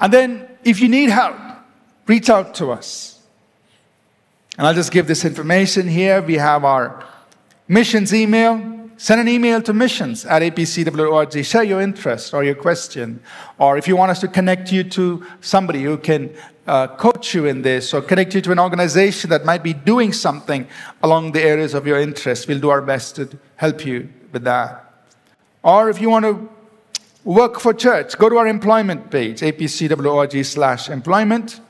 [0.00, 1.36] And then, if you need help,
[2.06, 3.20] reach out to us.
[4.56, 6.20] And I'll just give this information here.
[6.22, 7.04] We have our
[7.68, 8.90] missions email.
[8.96, 11.44] Send an email to missions at apcwo.org.
[11.44, 13.22] Share your interest or your question.
[13.58, 16.34] Or if you want us to connect you to somebody who can
[16.66, 20.12] uh, coach you in this or connect you to an organization that might be doing
[20.12, 20.66] something
[21.02, 25.06] along the areas of your interest, we'll do our best to help you with that.
[25.62, 26.48] Or if you want to
[27.24, 31.60] work for church, go to our employment page, apcwo.org slash employment.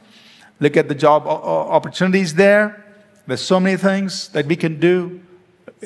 [0.61, 2.85] Look at the job opportunities there.
[3.27, 5.21] There's so many things that we can do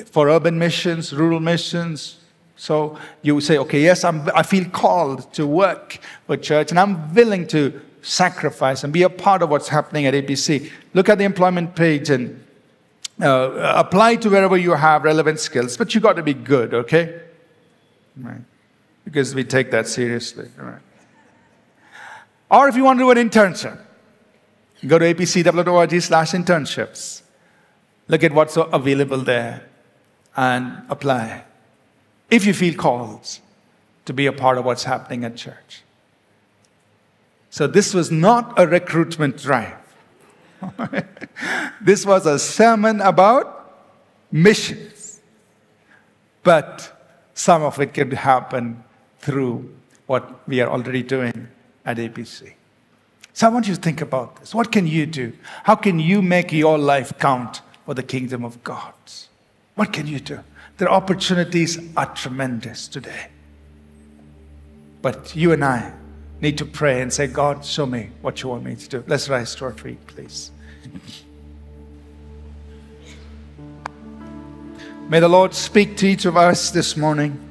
[0.07, 2.17] for urban missions, rural missions.
[2.57, 7.13] So you say, okay, yes, I'm, I feel called to work for church, and I'm
[7.13, 10.71] willing to sacrifice and be a part of what's happening at APC.
[10.93, 12.43] Look at the employment page and
[13.21, 17.21] uh, apply to wherever you have relevant skills, but you got to be good, okay?
[18.17, 18.41] Right.
[19.05, 20.81] Because we take that seriously, right?
[22.49, 23.79] Or if you want to do an internship,
[24.85, 27.21] go to apc.org slash internships.
[28.07, 29.67] Look at what's available there
[30.35, 31.43] and apply
[32.29, 33.39] if you feel called
[34.05, 35.83] to be a part of what's happening at church.
[37.49, 39.77] So, this was not a recruitment drive.
[41.81, 43.55] this was a sermon about
[44.31, 45.21] missions.
[46.43, 46.91] But
[47.33, 48.83] some of it can happen
[49.25, 49.73] through
[50.05, 51.47] what we are already doing
[51.83, 52.53] at APC.
[53.33, 54.53] So I want you to think about this.
[54.53, 55.33] What can you do?
[55.63, 58.93] How can you make your life count for the kingdom of God?
[59.73, 60.41] What can you do?
[60.77, 63.29] The opportunities are tremendous today.
[65.01, 65.93] But you and I
[66.39, 69.03] need to pray and say, God, show me what you want me to do.
[69.07, 70.51] Let's rise to our feet, please.
[75.09, 77.44] May the Lord speak to each of us this morning.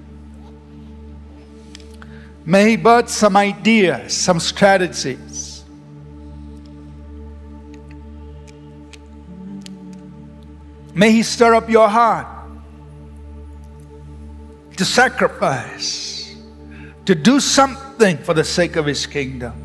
[2.45, 5.45] May He birth some ideas, some strategies
[10.95, 12.29] May He stir up your heart
[14.77, 16.37] to sacrifice,
[17.05, 19.64] to do something for the sake of His kingdom.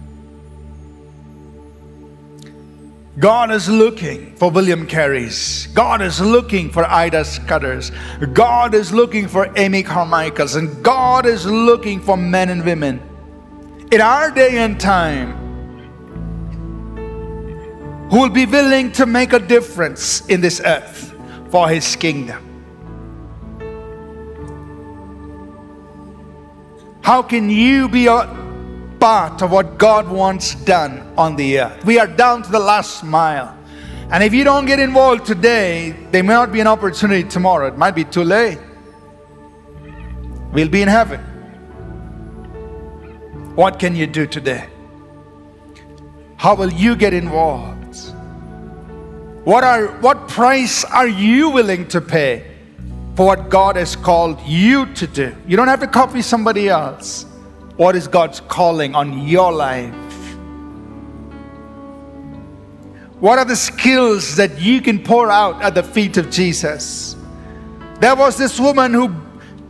[3.20, 5.68] God is looking for William Carey's.
[5.68, 7.92] God is looking for Ida Scudders.
[8.32, 10.56] God is looking for Amy Carmichaels.
[10.56, 13.02] And God is looking for men and women
[13.92, 15.36] in our day and time
[18.10, 21.14] who will be willing to make a difference in this earth
[21.52, 22.46] for his kingdom.
[27.02, 28.39] How can you be a
[29.00, 31.86] part of what God wants done on the earth?
[31.86, 33.56] We are down to the last mile.
[34.12, 37.68] And if you don't get involved today, there may not be an opportunity tomorrow.
[37.68, 38.60] It might be too late.
[40.52, 41.22] We'll be in heaven.
[43.56, 44.68] What can you do today?
[46.38, 47.80] How will you get involved?
[49.43, 52.45] What, are, what price are you willing to pay
[53.16, 55.36] for what God has called you to do?
[55.47, 57.26] You don't have to copy somebody else.
[57.80, 59.94] What is God's calling on your life?
[63.22, 67.16] What are the skills that you can pour out at the feet of Jesus?
[68.02, 69.16] There was this woman who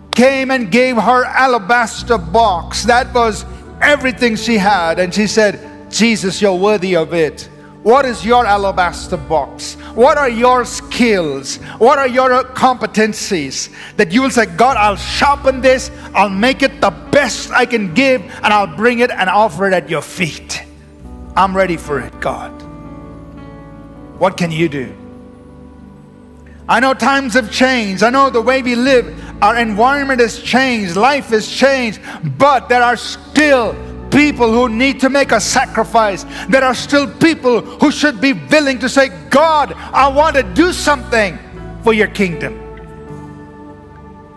[0.10, 2.84] came and gave her alabaster box.
[2.86, 3.46] That was
[3.80, 4.98] everything she had.
[4.98, 7.48] And she said, Jesus, you're worthy of it.
[7.84, 9.76] What is your alabaster box?
[9.96, 11.58] What are your skills?
[11.78, 16.82] What are your competencies that you will say, God, I'll sharpen this, I'll make it
[16.82, 20.62] the best I can give, and I'll bring it and offer it at your feet.
[21.38, 22.52] I'm ready for it, God.
[24.20, 24.94] What can you do?
[26.68, 28.04] I know times have changed.
[28.04, 29.08] I know the way we live,
[29.42, 32.02] our environment has changed, life has changed,
[32.38, 33.74] but there are still
[34.12, 36.26] people who need to make a sacrifice.
[36.48, 40.74] There are still people who should be willing to say, God, I want to do
[40.74, 41.38] something
[41.84, 42.66] for your kingdom.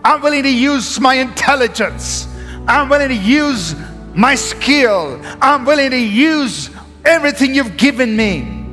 [0.03, 2.27] I'm willing to use my intelligence.
[2.67, 3.75] I'm willing to use
[4.13, 5.19] my skill.
[5.41, 6.69] I'm willing to use
[7.05, 8.65] everything you've given me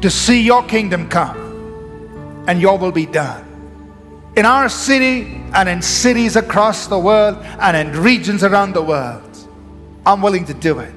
[0.00, 1.36] to see your kingdom come
[2.48, 3.46] and your will be done.
[4.36, 9.29] In our city and in cities across the world and in regions around the world,
[10.06, 10.92] I'm willing to do it.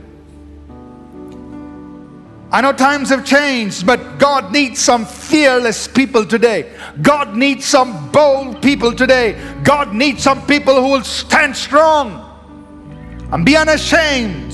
[2.54, 6.72] I know times have changed, but God needs some fearless people today.
[7.02, 9.42] God needs some bold people today.
[9.64, 12.20] God needs some people who will stand strong
[13.32, 14.54] and be unashamed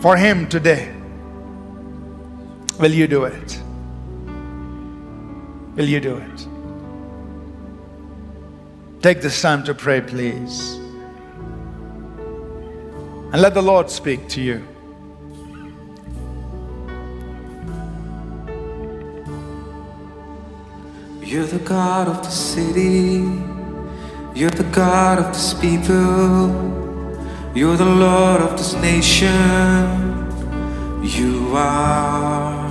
[0.00, 0.94] for Him today.
[2.78, 3.60] Will you do it?
[5.76, 6.46] Will you do it?
[9.02, 10.79] Take this time to pray, please.
[13.32, 14.66] And let the Lord speak to you.
[21.22, 23.22] You're the God of the city.
[24.34, 26.48] You're the God of this people.
[27.54, 29.30] You're the Lord of this nation.
[31.04, 32.66] You are.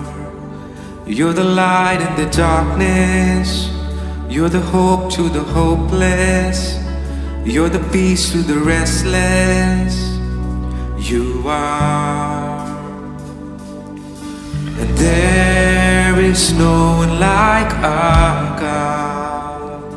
[1.07, 3.69] You're the light in the darkness.
[4.29, 6.77] You're the hope to the hopeless.
[7.45, 10.08] You're the peace to the restless.
[10.99, 12.77] You are.
[14.77, 19.93] And there is no one like our God.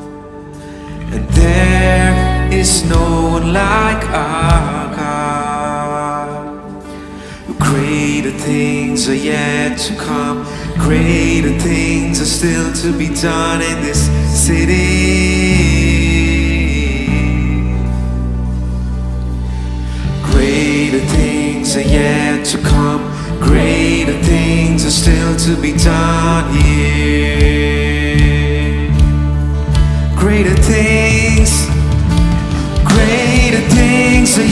[1.12, 6.82] And there is no one like our God.
[7.59, 10.44] Greater things are yet to come.
[10.78, 15.41] Greater things are still to be done in this city.
[25.45, 27.32] To be done here.
[30.16, 31.66] Greater things,
[32.84, 34.45] greater things are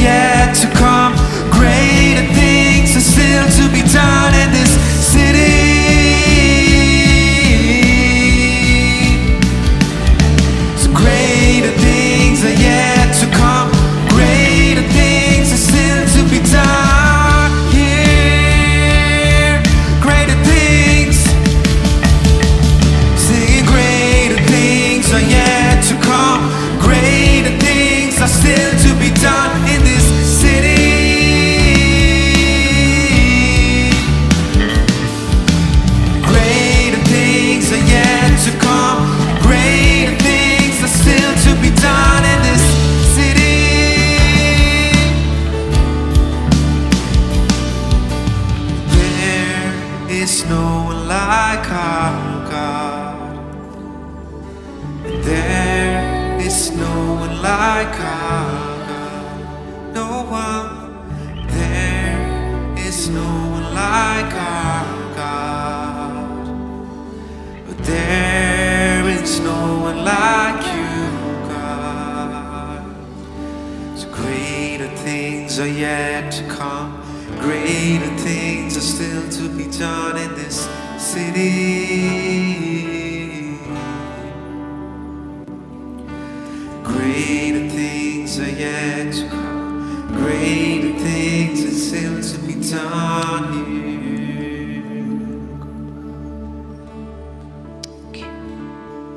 [87.20, 90.06] Greater things are yet to come.
[90.08, 94.80] Greater things are still to be done here.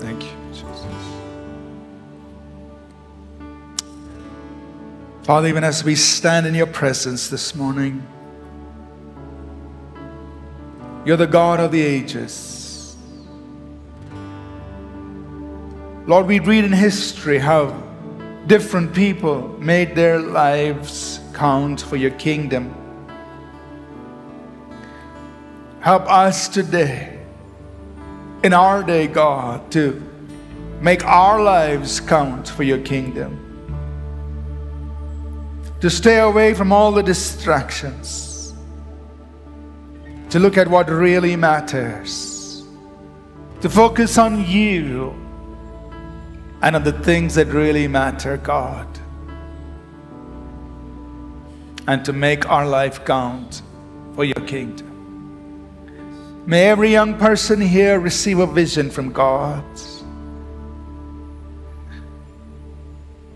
[0.02, 0.84] Thank you, Jesus.
[5.24, 8.06] Father, even as we stand in your presence this morning,
[11.06, 12.98] you're the God of the ages.
[16.06, 17.93] Lord, we read in history how
[18.48, 22.76] different people made their lives count for your kingdom.
[25.80, 27.20] Help us today,
[28.44, 30.02] in our day, God, to
[30.82, 33.40] make our lives count for your kingdom.
[35.82, 38.54] To stay away from all the distractions.
[40.30, 42.64] To look at what really matters.
[43.62, 45.23] To focus on you
[46.64, 48.88] and on the things that really matter, God.
[51.88, 53.62] And to make our life count
[54.16, 54.90] for your kingdom.
[56.46, 59.66] May every young person here receive a vision from God.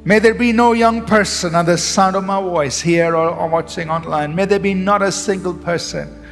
[0.06, 3.90] May there be no young person on the sound of my voice here or watching
[3.90, 4.34] online.
[4.34, 6.26] May there be not a single person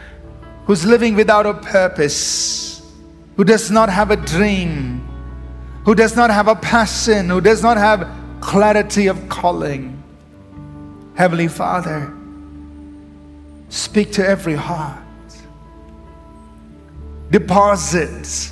[0.66, 2.90] who's living without a purpose,
[3.36, 5.05] who does not have a dream,
[5.86, 8.10] who does not have a passion, who does not have
[8.42, 10.04] clarity of calling.
[11.16, 12.14] Heavenly Father,
[13.70, 15.02] speak to every heart.
[17.32, 18.52] Deposit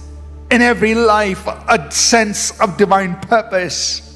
[0.50, 4.14] in every life a sense of divine purpose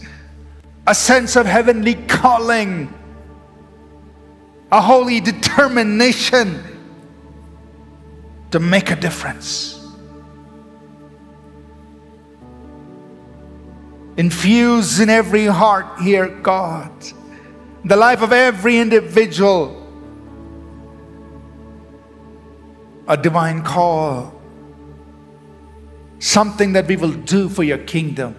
[0.87, 2.91] a sense of heavenly calling,
[4.71, 6.63] a holy determination
[8.51, 9.76] to make a difference.
[14.17, 16.91] Infuse in every heart here, God,
[17.85, 19.87] the life of every individual,
[23.07, 24.33] a divine call,
[26.17, 28.35] something that we will do for your kingdom.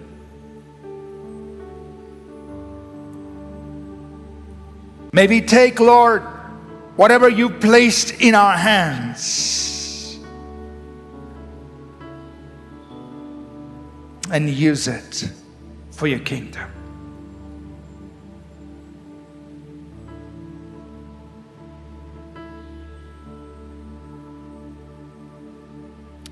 [5.13, 6.23] May we take, Lord,
[6.97, 10.19] whatever you placed in our hands.
[14.31, 15.33] And use it
[15.99, 16.71] for your kingdom.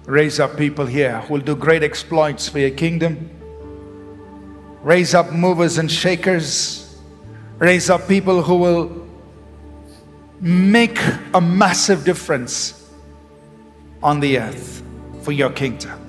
[0.06, 3.28] Raise up people here who will do great exploits for your kingdom.
[4.82, 6.86] Raise up movers and shakers
[7.58, 9.08] raise up people who will
[10.40, 10.98] make
[11.34, 12.88] a massive difference
[14.02, 14.82] on the earth
[15.22, 16.05] for your kingdom.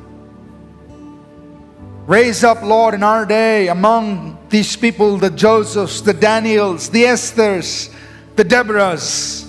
[2.07, 7.93] Raise up, Lord, in our day among these people the Josephs, the Daniels, the Esthers,
[8.37, 9.45] the Deborahs.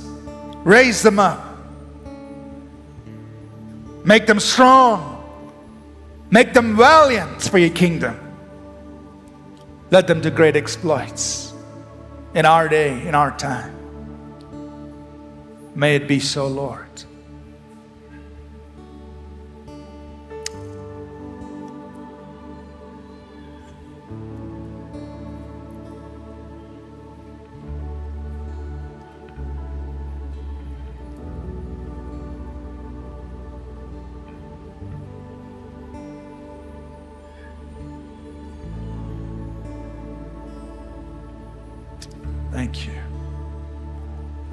[0.65, 1.41] Raise them up.
[4.05, 5.15] Make them strong.
[6.33, 8.19] Make them valiant for your kingdom.
[9.93, 11.53] Let them do great exploits
[12.35, 13.73] in our day, in our time.
[15.77, 16.88] May it be so, Lord.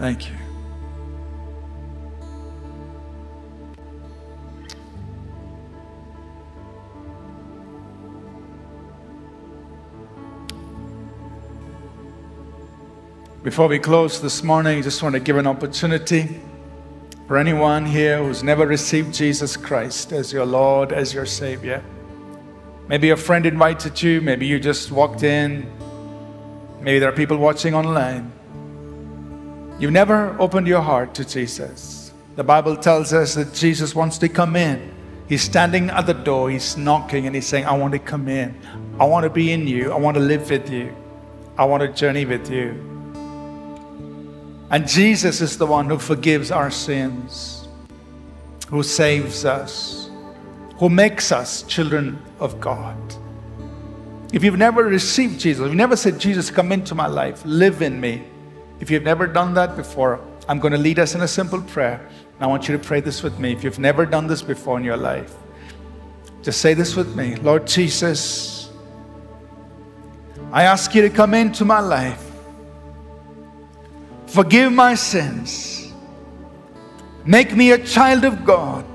[0.06, 0.36] Thank you.
[13.42, 16.40] Before we close this morning, I just want to give an opportunity
[17.26, 21.84] for anyone here who's never received Jesus Christ as your Lord, as your Savior.
[22.88, 25.66] Maybe a friend invited you, maybe you just walked in,
[26.86, 28.32] Maybe there are people watching online.
[29.78, 32.14] You've never opened your heart to Jesus.
[32.38, 34.94] The Bible tells us that Jesus wants to come in.
[35.28, 38.56] He's standing at the door, he's knocking, and he's saying, I want to come in.
[39.00, 39.92] I want to be in you.
[39.92, 40.96] I want to live with you.
[41.58, 42.70] I want to journey with you.
[44.70, 47.68] And Jesus is the one who forgives our sins,
[48.70, 50.10] who saves us,
[50.78, 52.98] who makes us children of God.
[54.32, 57.82] If you've never received Jesus, if you've never said, Jesus, come into my life, live
[57.82, 58.24] in me.
[58.80, 62.06] If you've never done that before, I'm going to lead us in a simple prayer.
[62.36, 63.54] And I want you to pray this with me.
[63.54, 65.34] If you've never done this before in your life,
[66.42, 68.70] just say this with me Lord Jesus,
[70.52, 72.32] I ask you to come into my life,
[74.28, 75.94] forgive my sins,
[77.26, 78.86] make me a child of God,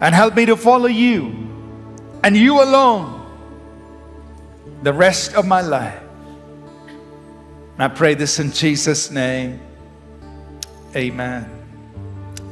[0.00, 1.48] and help me to follow you
[2.22, 3.16] and you alone
[4.82, 6.02] the rest of my life.
[7.80, 9.58] And I pray this in Jesus' name.
[10.94, 11.50] Amen.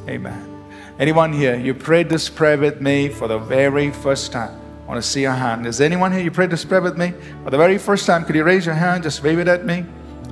[0.08, 0.64] Amen.
[0.98, 4.58] Anyone here, you prayed this prayer with me for the very first time?
[4.84, 5.66] I want to see your hand.
[5.66, 7.12] Is anyone here you prayed this prayer with me
[7.44, 8.24] for the very first time?
[8.24, 9.02] Could you raise your hand?
[9.02, 9.84] Just wave it at me.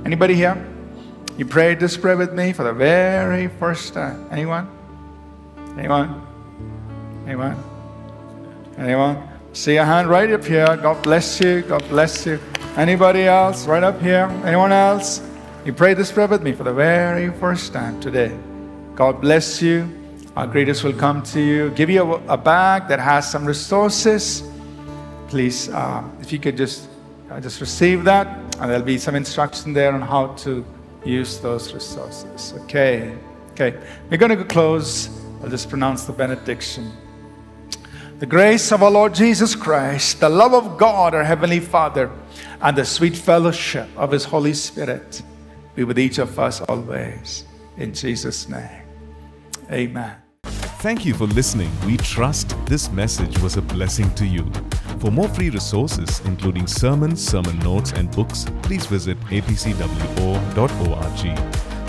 [0.03, 0.57] Anybody here?
[1.37, 4.27] You prayed this prayer with me for the very first time.
[4.31, 4.67] Anyone?
[5.77, 6.25] Anyone?
[7.27, 7.63] Anyone?
[8.79, 9.29] Anyone?
[9.53, 10.75] See your hand right up here.
[10.77, 11.61] God bless you.
[11.61, 12.39] God bless you.
[12.77, 13.65] Anybody else?
[13.65, 14.29] Right up here.
[14.45, 15.21] Anyone else?
[15.65, 18.37] You prayed this prayer with me for the very first time today.
[18.95, 19.89] God bless you.
[20.35, 24.43] Our greatest will come to you, give you a, a bag that has some resources.
[25.27, 26.87] Please, uh, if you could just
[27.31, 28.27] uh, just receive that,
[28.59, 30.63] and there'll be some instruction there on how to
[31.03, 32.53] use those resources.
[32.61, 33.17] Okay,
[33.51, 33.75] okay.
[34.09, 35.09] We're going to close
[35.41, 36.91] I'll just pronounce the benediction.
[38.19, 42.09] The grace of our Lord Jesus Christ, the love of God, our Heavenly Father,
[42.61, 45.21] and the sweet fellowship of His Holy Spirit
[45.75, 47.45] be with each of us always.
[47.77, 48.81] In Jesus' name.
[49.71, 50.15] Amen.
[50.79, 51.69] Thank you for listening.
[51.85, 54.49] We trust this message was a blessing to you.
[54.99, 59.79] For more free resources, including sermons, sermon notes, and books, please visit apcwo.org.